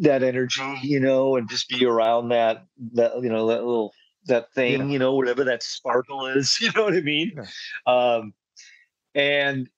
[0.00, 2.64] that energy you know and just be around that
[2.94, 3.92] that you know that little
[4.26, 4.86] that thing Yeah.
[4.86, 7.32] you know whatever that sparkle is you know what i mean?
[7.86, 8.32] Um
[9.14, 9.68] and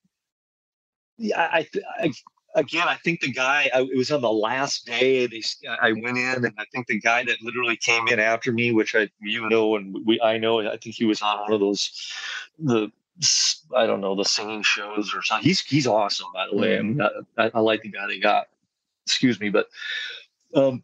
[1.19, 1.69] yeah i, I,
[2.05, 2.13] I
[2.57, 5.43] again i think the guy I, it was on the last day they,
[5.81, 8.95] i went in and i think the guy that literally came in after me which
[8.95, 12.13] i you know and we i know i think he was on one of those
[12.59, 12.91] the
[13.77, 15.45] I don't know the singing shows or something.
[15.45, 16.79] He's he's awesome, by the way.
[16.79, 17.01] I, mean,
[17.37, 18.47] I, I like the guy they got.
[19.07, 19.69] Excuse me, but
[20.55, 20.83] um,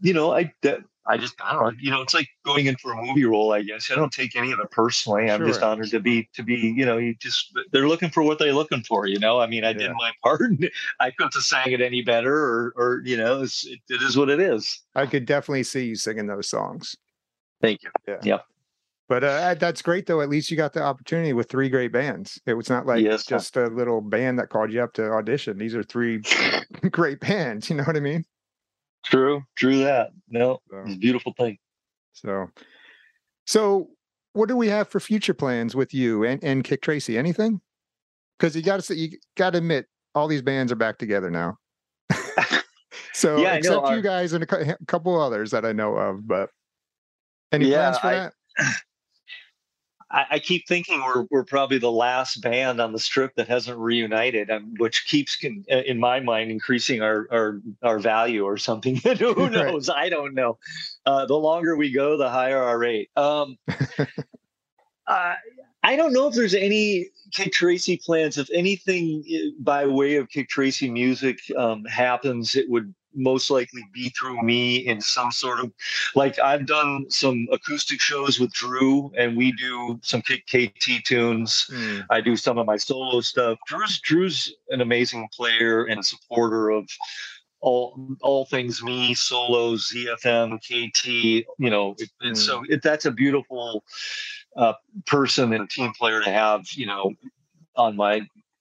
[0.00, 1.72] you know, I that, I just I don't know.
[1.80, 3.52] You know, it's like going in for a movie role.
[3.52, 5.30] I guess I don't take any of it personally.
[5.30, 6.54] I'm just honored to be to be.
[6.54, 9.06] You know, you just they're looking for what they're looking for.
[9.06, 10.50] You know, I mean, I did my part.
[11.00, 14.16] I couldn't have sang it any better, or or you know, it's, it, it is
[14.16, 14.80] what it is.
[14.94, 16.96] I could definitely see you singing those songs.
[17.60, 17.90] Thank you.
[18.06, 18.18] Yeah.
[18.22, 18.44] Yep.
[19.08, 20.20] But uh, that's great, though.
[20.20, 22.40] At least you got the opportunity with three great bands.
[22.44, 23.24] It was not like Yes.
[23.24, 25.58] just a little band that called you up to audition.
[25.58, 26.22] These are three
[26.90, 27.70] great bands.
[27.70, 28.24] You know what I mean?
[29.04, 29.44] True.
[29.56, 30.10] True that.
[30.28, 31.58] No, So, it's a beautiful thing.
[32.14, 32.48] so,
[33.46, 33.90] so
[34.32, 37.16] what do we have for future plans with you and, and Kik Tracee?
[37.16, 37.60] Anything?
[38.38, 39.86] Because you got to say, you got to admit,
[40.16, 41.56] all these bands are back together now.
[43.14, 46.50] so, Yeah, know, except you guys and a couple others that I know of, but
[47.52, 48.32] any Yeah, plans for I- that?
[50.10, 53.78] I, I keep thinking we're we're probably the last band on the strip that hasn't
[53.78, 58.56] reunited, um, which keeps, con- uh, in my mind, increasing our our our value or
[58.56, 58.96] something.
[59.18, 59.52] Who Right.
[59.52, 59.88] knows?
[59.88, 60.58] I don't know.
[61.04, 63.10] Uh, the longer we go, the higher our rate.
[63.16, 63.58] Um,
[65.06, 65.34] uh,
[65.82, 68.38] I don't know if there's any Kik Tracee plans.
[68.38, 73.82] If anything uh, by way of Kik Tracee music um, happens, it would most likely
[73.92, 75.72] be through me in some sort of
[76.14, 81.66] like I've done some acoustic shows with Drew, and we do some K- KT tunes.
[81.70, 83.58] Hmm, I do some of my solo stuff.
[83.66, 86.88] Drew's Drew's an amazing player and supporter of
[87.60, 91.06] all all things me, solo, ZFM, KT.
[91.58, 93.82] You know, and so it, that's a beautiful
[94.56, 94.74] uh,
[95.06, 96.66] person and team player to have.
[96.72, 97.14] You know,
[97.76, 98.20] on my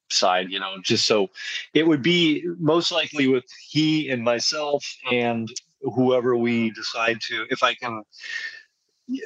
[0.10, 0.50] side.
[0.50, 1.30] You know, just so
[1.74, 5.50] it would be most likely with he and myself and
[5.82, 7.46] whoever we decide to.
[7.50, 8.04] If I can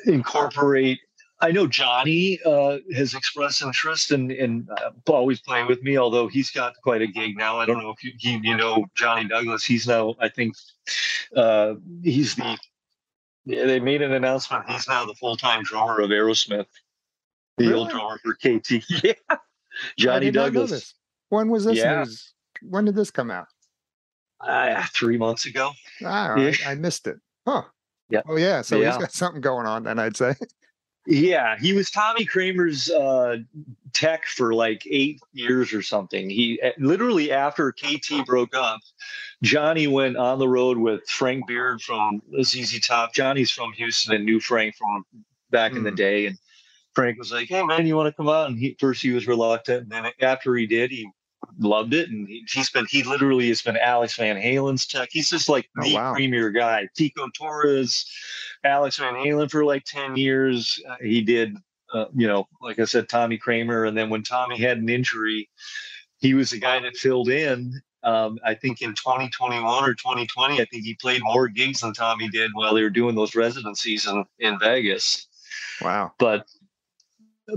[0.06, 1.00] incorporate
[1.42, 6.28] I know Johnny uh, has expressed interest in, in uh, always playing with me, although
[6.28, 7.58] he's got quite a gig now.
[7.58, 9.64] I don't know if you, he, you know Johnny Douglass.
[9.64, 10.56] He's now, I think,
[11.36, 12.58] uh, he's the.
[13.46, 14.70] They made an announcement.
[14.70, 16.68] He's now the full time drummer of Aerosmith,
[17.58, 17.74] the Really?
[17.74, 18.84] old drummer for KT.
[19.04, 19.38] yeah,
[19.98, 20.94] Johnny did not know Douglass.
[21.30, 22.00] When was this Yeah.
[22.00, 22.34] news?
[22.62, 23.48] When did this come out?
[24.42, 25.72] Uh, three months ago.
[26.06, 26.56] Ah, Yeah.
[26.66, 27.18] I, missed it.
[27.48, 27.64] Huh.
[28.10, 28.22] Yeah.
[28.28, 28.62] Oh yeah.
[28.62, 30.34] So he's got something going on then I'd say.
[31.08, 33.38] Yeah, he was Tommy Kramer's uh,
[33.94, 36.30] tech for like eight years or something.
[36.30, 38.80] He uh, literally after KT broke up,
[39.42, 43.12] Johnny went on the road with Frank Beard from ZZ Top.
[43.14, 45.04] Johnny's from Houston and knew Frank from
[45.50, 45.96] back in the Hmm.
[45.96, 46.26] day.
[46.28, 46.38] And
[47.00, 49.28] Frank was like, "Hey man, you want to come out?" And he first he was
[49.28, 51.10] reluctant, and then after he did, he
[51.58, 52.10] loved it.
[52.10, 55.10] And he, he's been he literally has been Alex Van Halen's tech.
[55.12, 56.14] He's just like Oh, the wow.
[56.14, 56.88] premier guy.
[56.96, 58.06] Tico Torres.
[58.64, 60.82] Alex Van Halen for like 10 years.
[60.88, 61.56] Uh, he did,
[61.94, 63.86] uh, you know, like I said, Tommy Kramer.
[63.86, 65.50] And then when Tommy had an injury,
[66.18, 67.74] he was the guy that filled in.
[68.04, 72.28] Um, I think in 2021 or 2020, I think he played more gigs than Tommy
[72.30, 75.28] did while they were doing those residencies in, in Vegas.
[75.82, 76.12] Wow.
[76.20, 76.46] But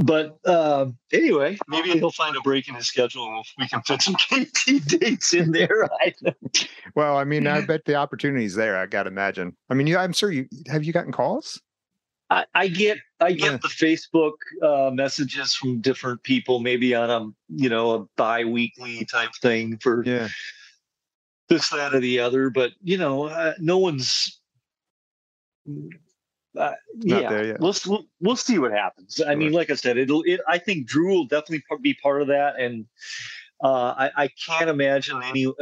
[0.00, 4.02] but um, anyway, maybe he'll find a break in his schedule and we can fit
[4.02, 5.88] some KT dates in there.
[6.00, 6.14] I,
[6.94, 8.76] Well, I mean, I bet the opportunity's there.
[8.76, 9.56] I gotta imagine.
[9.70, 9.98] I mean, you.
[9.98, 11.60] I'm sure you have you gotten calls.
[12.30, 13.56] I, I get I get Yeah.
[13.58, 14.32] the Facebook
[14.62, 17.28] uh, messages from different people, maybe on a
[17.62, 20.28] you know a bi-weekly type thing for Yeah.
[21.48, 22.50] this, that, or the other.
[22.50, 24.38] But you know, uh, no one's.
[26.56, 29.20] Uh, yeah, we'll, we'll we'll see what happens.
[29.26, 30.22] I mean, like I said, it'll.
[30.24, 32.84] It, I think Drew will definitely be part of that, and
[33.64, 35.46] uh, I, I can't imagine any.
[35.46, 35.52] Uh,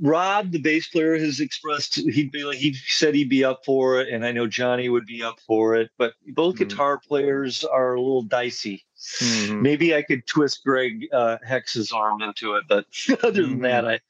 [0.00, 4.00] Rob, the bass player, has expressed he'd be like he said he'd be up for
[4.00, 5.90] it, and I know Johnny would be up for it.
[5.96, 6.58] But both Mhm.
[6.68, 8.84] guitar players are a little dicey.
[9.20, 9.62] Mhm.
[9.62, 12.86] Maybe I could twist Greg uh, Hex's arm into it, but
[13.22, 13.62] other than Mhm.
[13.62, 14.00] that, I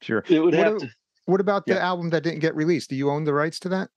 [0.00, 0.24] Sure.
[0.26, 0.90] it would What have a- to.
[1.26, 1.86] What about the Yeah.
[1.86, 2.88] album that didn't get released?
[2.88, 3.90] Do you own the rights to that?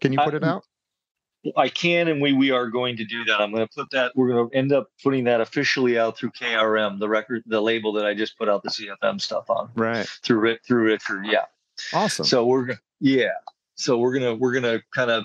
[0.00, 0.64] Can you I- put it out?
[1.56, 3.40] I can, and we we are going to do that.
[3.40, 4.12] I'm going to put that.
[4.14, 7.94] We're going to end up putting that officially out through KRM, the record, the label
[7.94, 10.06] that I just put out the ZFM stuff on Right.
[10.22, 11.24] through it through Richard.
[11.24, 11.46] Yeah.
[11.94, 12.26] Awesome.
[12.26, 13.30] So we're yeah.
[13.76, 15.24] So we're gonna we're gonna kind of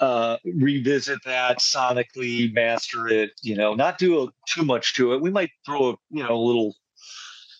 [0.00, 3.30] uh revisit that sonically, master it.
[3.40, 5.20] You know, not do a, too much to it.
[5.22, 6.74] We might throw a you know a little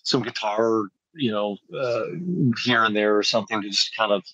[0.02, 0.82] some guitar
[1.14, 2.02] you know uh,
[2.64, 4.24] here and there or something to just kind of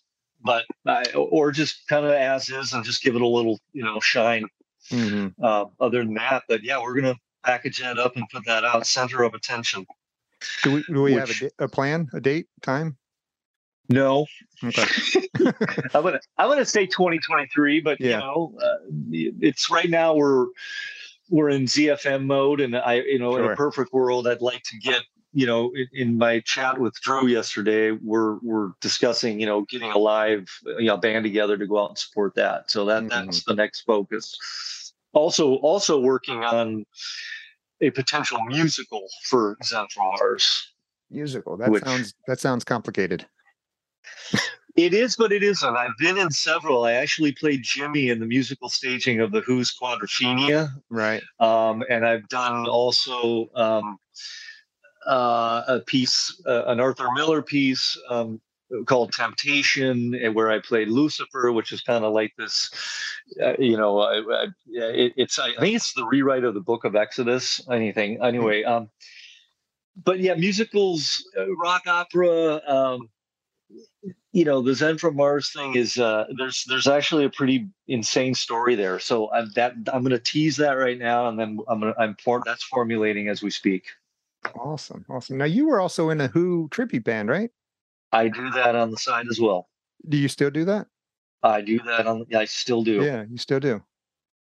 [0.42, 3.84] but I, or just kind of as is and just give it a little you
[3.84, 4.46] know shine
[4.90, 5.34] Mhm.
[5.42, 8.86] uh, other than that but yeah we're gonna package that up and put that out
[8.86, 9.86] center of attention
[10.62, 12.96] Do we, do we have a, a plan, a date, time?
[13.88, 14.26] no
[14.62, 14.84] Okay.
[15.94, 18.10] I'm gonna I'm gonna say 2023, but Yeah.
[18.10, 18.76] you know, uh,
[19.40, 20.46] it's right now we're
[21.30, 24.78] we're in ZFM mode, and I you know in a perfect world, I'd like to
[24.78, 25.00] get
[25.32, 29.90] you know in, in my chat with Drew yesterday, we're we're discussing you know getting
[29.92, 32.70] a live you know band together to go out and support that.
[32.70, 34.92] So that that's the next focus.
[35.12, 36.84] Also also working on
[37.80, 40.68] a potential musical for Zen Mars.
[41.10, 41.56] Musical.
[41.56, 43.26] That Which- sounds that sounds complicated.
[44.76, 45.76] It is, but it isn't.
[45.76, 46.84] I've been in several.
[46.84, 51.22] I actually played Jimmy in the musical staging of the Who's Quadrophenia, Right.
[51.40, 53.98] um, and I've done also um,
[55.06, 58.40] uh, a piece, uh, an Arthur Miller piece um,
[58.86, 62.70] called Temptation, where I played Lucifer, which is kind of like this.
[63.42, 66.84] Uh, you know, I, I, it, it's I think it's the rewrite of the Book
[66.84, 67.60] of Exodus.
[67.70, 68.62] Anything anyway.
[68.64, 68.90] Um,
[70.02, 72.60] but yeah, musicals, uh, rock opera.
[72.66, 73.08] Um,
[74.32, 78.34] you know the zen from mars thing is uh there's there's actually a pretty insane
[78.34, 81.80] story there so i'm that i'm going to tease that right now and then i'm
[81.80, 83.86] to i'm for, that's formulating as we speak
[84.54, 85.04] Awesome.
[85.08, 85.38] Awesome.
[85.38, 87.50] Now you were also in a Who tribute band, right?
[88.12, 89.68] i do that on the side as well
[90.08, 90.88] Do you still do that?
[91.44, 93.82] i do that on i still do Yeah, you still do.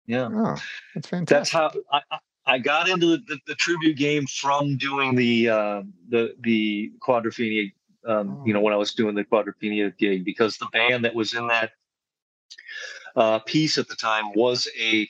[0.06, 0.56] yeah Oh,
[0.94, 1.26] that's fantastic.
[1.28, 5.82] that's how I, I- got into the, the, the tribute game from doing the uh,
[6.08, 7.72] the the quadrophenia.
[8.06, 11.34] Um, You know, when I was doing the quadrophenia gig, because the band that was
[11.34, 11.72] in that
[13.16, 15.08] uh, piece at the time was a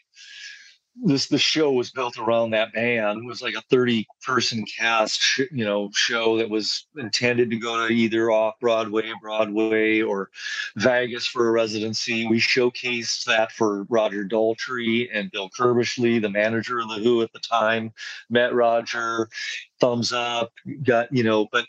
[1.04, 3.22] this the show was built around that band.
[3.22, 7.58] It was like a 30 person cast, sh- you know, show that was intended to
[7.58, 10.30] go to either off Broadway, Broadway, or
[10.76, 12.26] Vegas for a residency.
[12.26, 17.32] We showcased that for Roger Daltrey and Bill Curbishley, the manager of the Who at
[17.32, 17.92] the time.
[18.30, 19.28] Met Roger,
[19.80, 21.66] thumbs up, got you know, but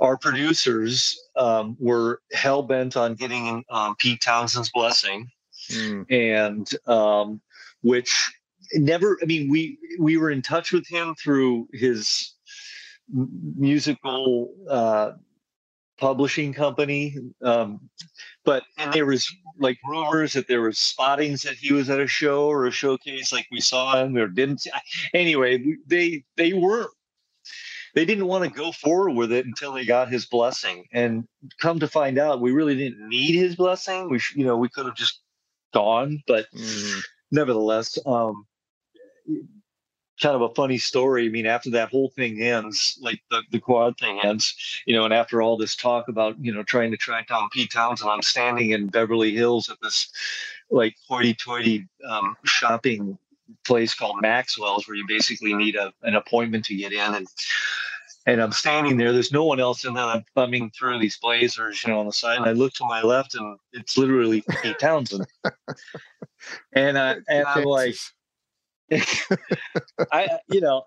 [0.00, 5.30] our producers um, were hell bent on getting um, Pete Townshend's blessing,
[5.70, 7.40] Mm, and um,
[7.82, 8.32] which
[8.74, 9.18] never.
[9.22, 12.34] I mean, we we were in touch with him through his
[13.08, 15.12] musical uh,
[15.98, 17.88] publishing company, um,
[18.44, 22.06] but and there was like rumors that there was spottings that he was at a
[22.06, 24.66] show or a showcase, like we saw him or didn't.
[25.14, 26.90] Anyway, they they weren't
[27.94, 30.86] they didn't want to go forward with it until they got his blessing.
[30.92, 31.24] And
[31.60, 34.08] come to find out, we really didn't need his blessing.
[34.08, 35.20] We, sh- you know, we could have just
[35.74, 37.00] gone, but mm,
[37.30, 38.46] nevertheless, um,
[40.20, 41.26] kind of a funny story.
[41.26, 44.54] I mean, after that whole thing ends, like the, the quad thing ends,
[44.86, 47.72] you know, and after all this talk about, you know, trying to track down Pete
[47.72, 50.12] Townshend, I'm standing in Beverly Hills at this
[50.70, 53.18] like hoity toity um, shopping
[53.64, 57.14] place called Maxwell's where you basically need a, an appointment to get in.
[57.14, 57.26] And
[58.26, 59.12] and I'm standing there.
[59.12, 60.04] There's no one else in there.
[60.04, 62.36] I'm thumbing through these blazers, you know, on the side.
[62.36, 65.26] And I look to my left, and it's literally Pete Townshend.
[66.74, 67.96] and I and I'm like,
[70.12, 70.82] I, you know,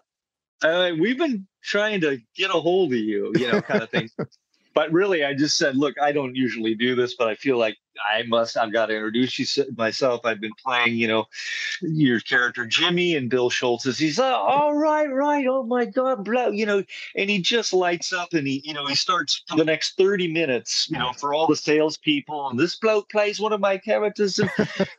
[0.61, 4.09] I, we've been trying to get a hold of you, you know, kind of thing.
[4.73, 7.77] but really, I just said, look, I don't usually do this, but I feel like
[8.03, 8.57] I must.
[8.57, 10.21] I've got to introduce you myself.
[10.25, 11.25] I've been playing, you know,
[11.81, 13.85] your character Jimmy and Bill Schultz.
[13.85, 15.45] is- He's oh, all right, right.
[15.47, 16.83] Oh my God, blah, you know,
[17.15, 20.27] and he just lights up and he, you know, he starts for the next thirty
[20.31, 22.49] minutes, you know, for all the salespeople.
[22.49, 24.49] And this bloke plays one of my characters, and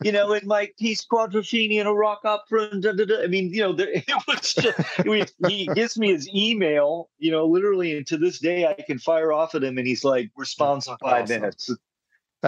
[0.02, 2.68] you know, in my piece Quadrophenia and a rock opera.
[2.72, 3.22] And da, da, da.
[3.22, 7.46] I mean, you know, there, it was just, he gives me his email, you know,
[7.46, 10.86] literally, and to this day, I can fire off at him, and he's like, responds
[10.88, 11.40] in five Awesome.
[11.40, 11.70] minutes.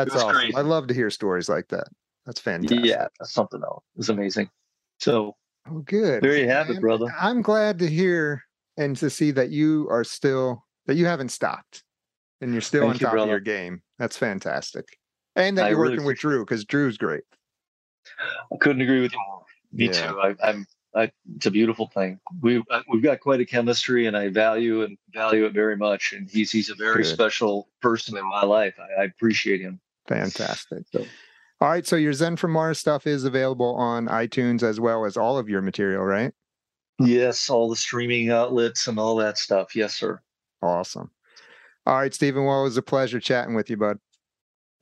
[0.04, 0.36] That's awesome.
[0.36, 0.54] crazy.
[0.54, 1.88] I love to hear stories like that.
[2.24, 2.84] That's fantastic.
[2.84, 3.84] Yeah, that's something else.
[3.94, 4.50] It was amazing.
[4.98, 5.36] So
[5.68, 6.22] Oh, good.
[6.22, 7.06] there you have it, brother.
[7.18, 8.42] I'm glad to hear
[8.76, 11.82] and to see that you are still that you haven't stopped
[12.40, 13.82] and you're still Thank on you, top of your game.
[13.98, 14.98] That's fantastic.
[15.34, 17.24] And that I you're really working with Drew because Drew's great.
[18.52, 19.42] I couldn't agree with you more.
[19.72, 20.08] Me Yeah.
[20.08, 20.20] too.
[20.20, 20.66] I, I'm.
[20.94, 22.18] I, it's a beautiful thing.
[22.40, 26.14] We we've got quite a chemistry, and I value and value it very much.
[26.14, 27.12] And he's he's a very Good.
[27.12, 28.76] special person in my life.
[28.78, 29.78] I, I appreciate him.
[30.08, 30.84] Fantastic.
[30.92, 31.06] So-
[31.60, 31.86] All right.
[31.86, 35.48] So your Zen from Mars stuff is available on iTunes as well as all of
[35.48, 36.32] your material, right?
[36.98, 39.74] Yes, all the streaming outlets and all that stuff.
[39.76, 40.20] Yes, sir.
[40.62, 41.10] Awesome.
[41.84, 42.44] All right, Stephen.
[42.44, 43.98] Well, it was a pleasure chatting with you, bud.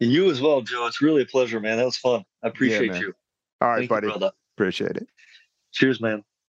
[0.00, 0.86] And you as well, Joe.
[0.86, 1.78] It's really a pleasure, man.
[1.78, 2.24] That was fun.
[2.42, 3.00] I appreciate man.
[3.00, 3.14] you.
[3.60, 4.06] All right, Thank buddy.
[4.08, 4.30] you.
[4.56, 5.08] Appreciate it.
[5.72, 6.22] Cheers, man.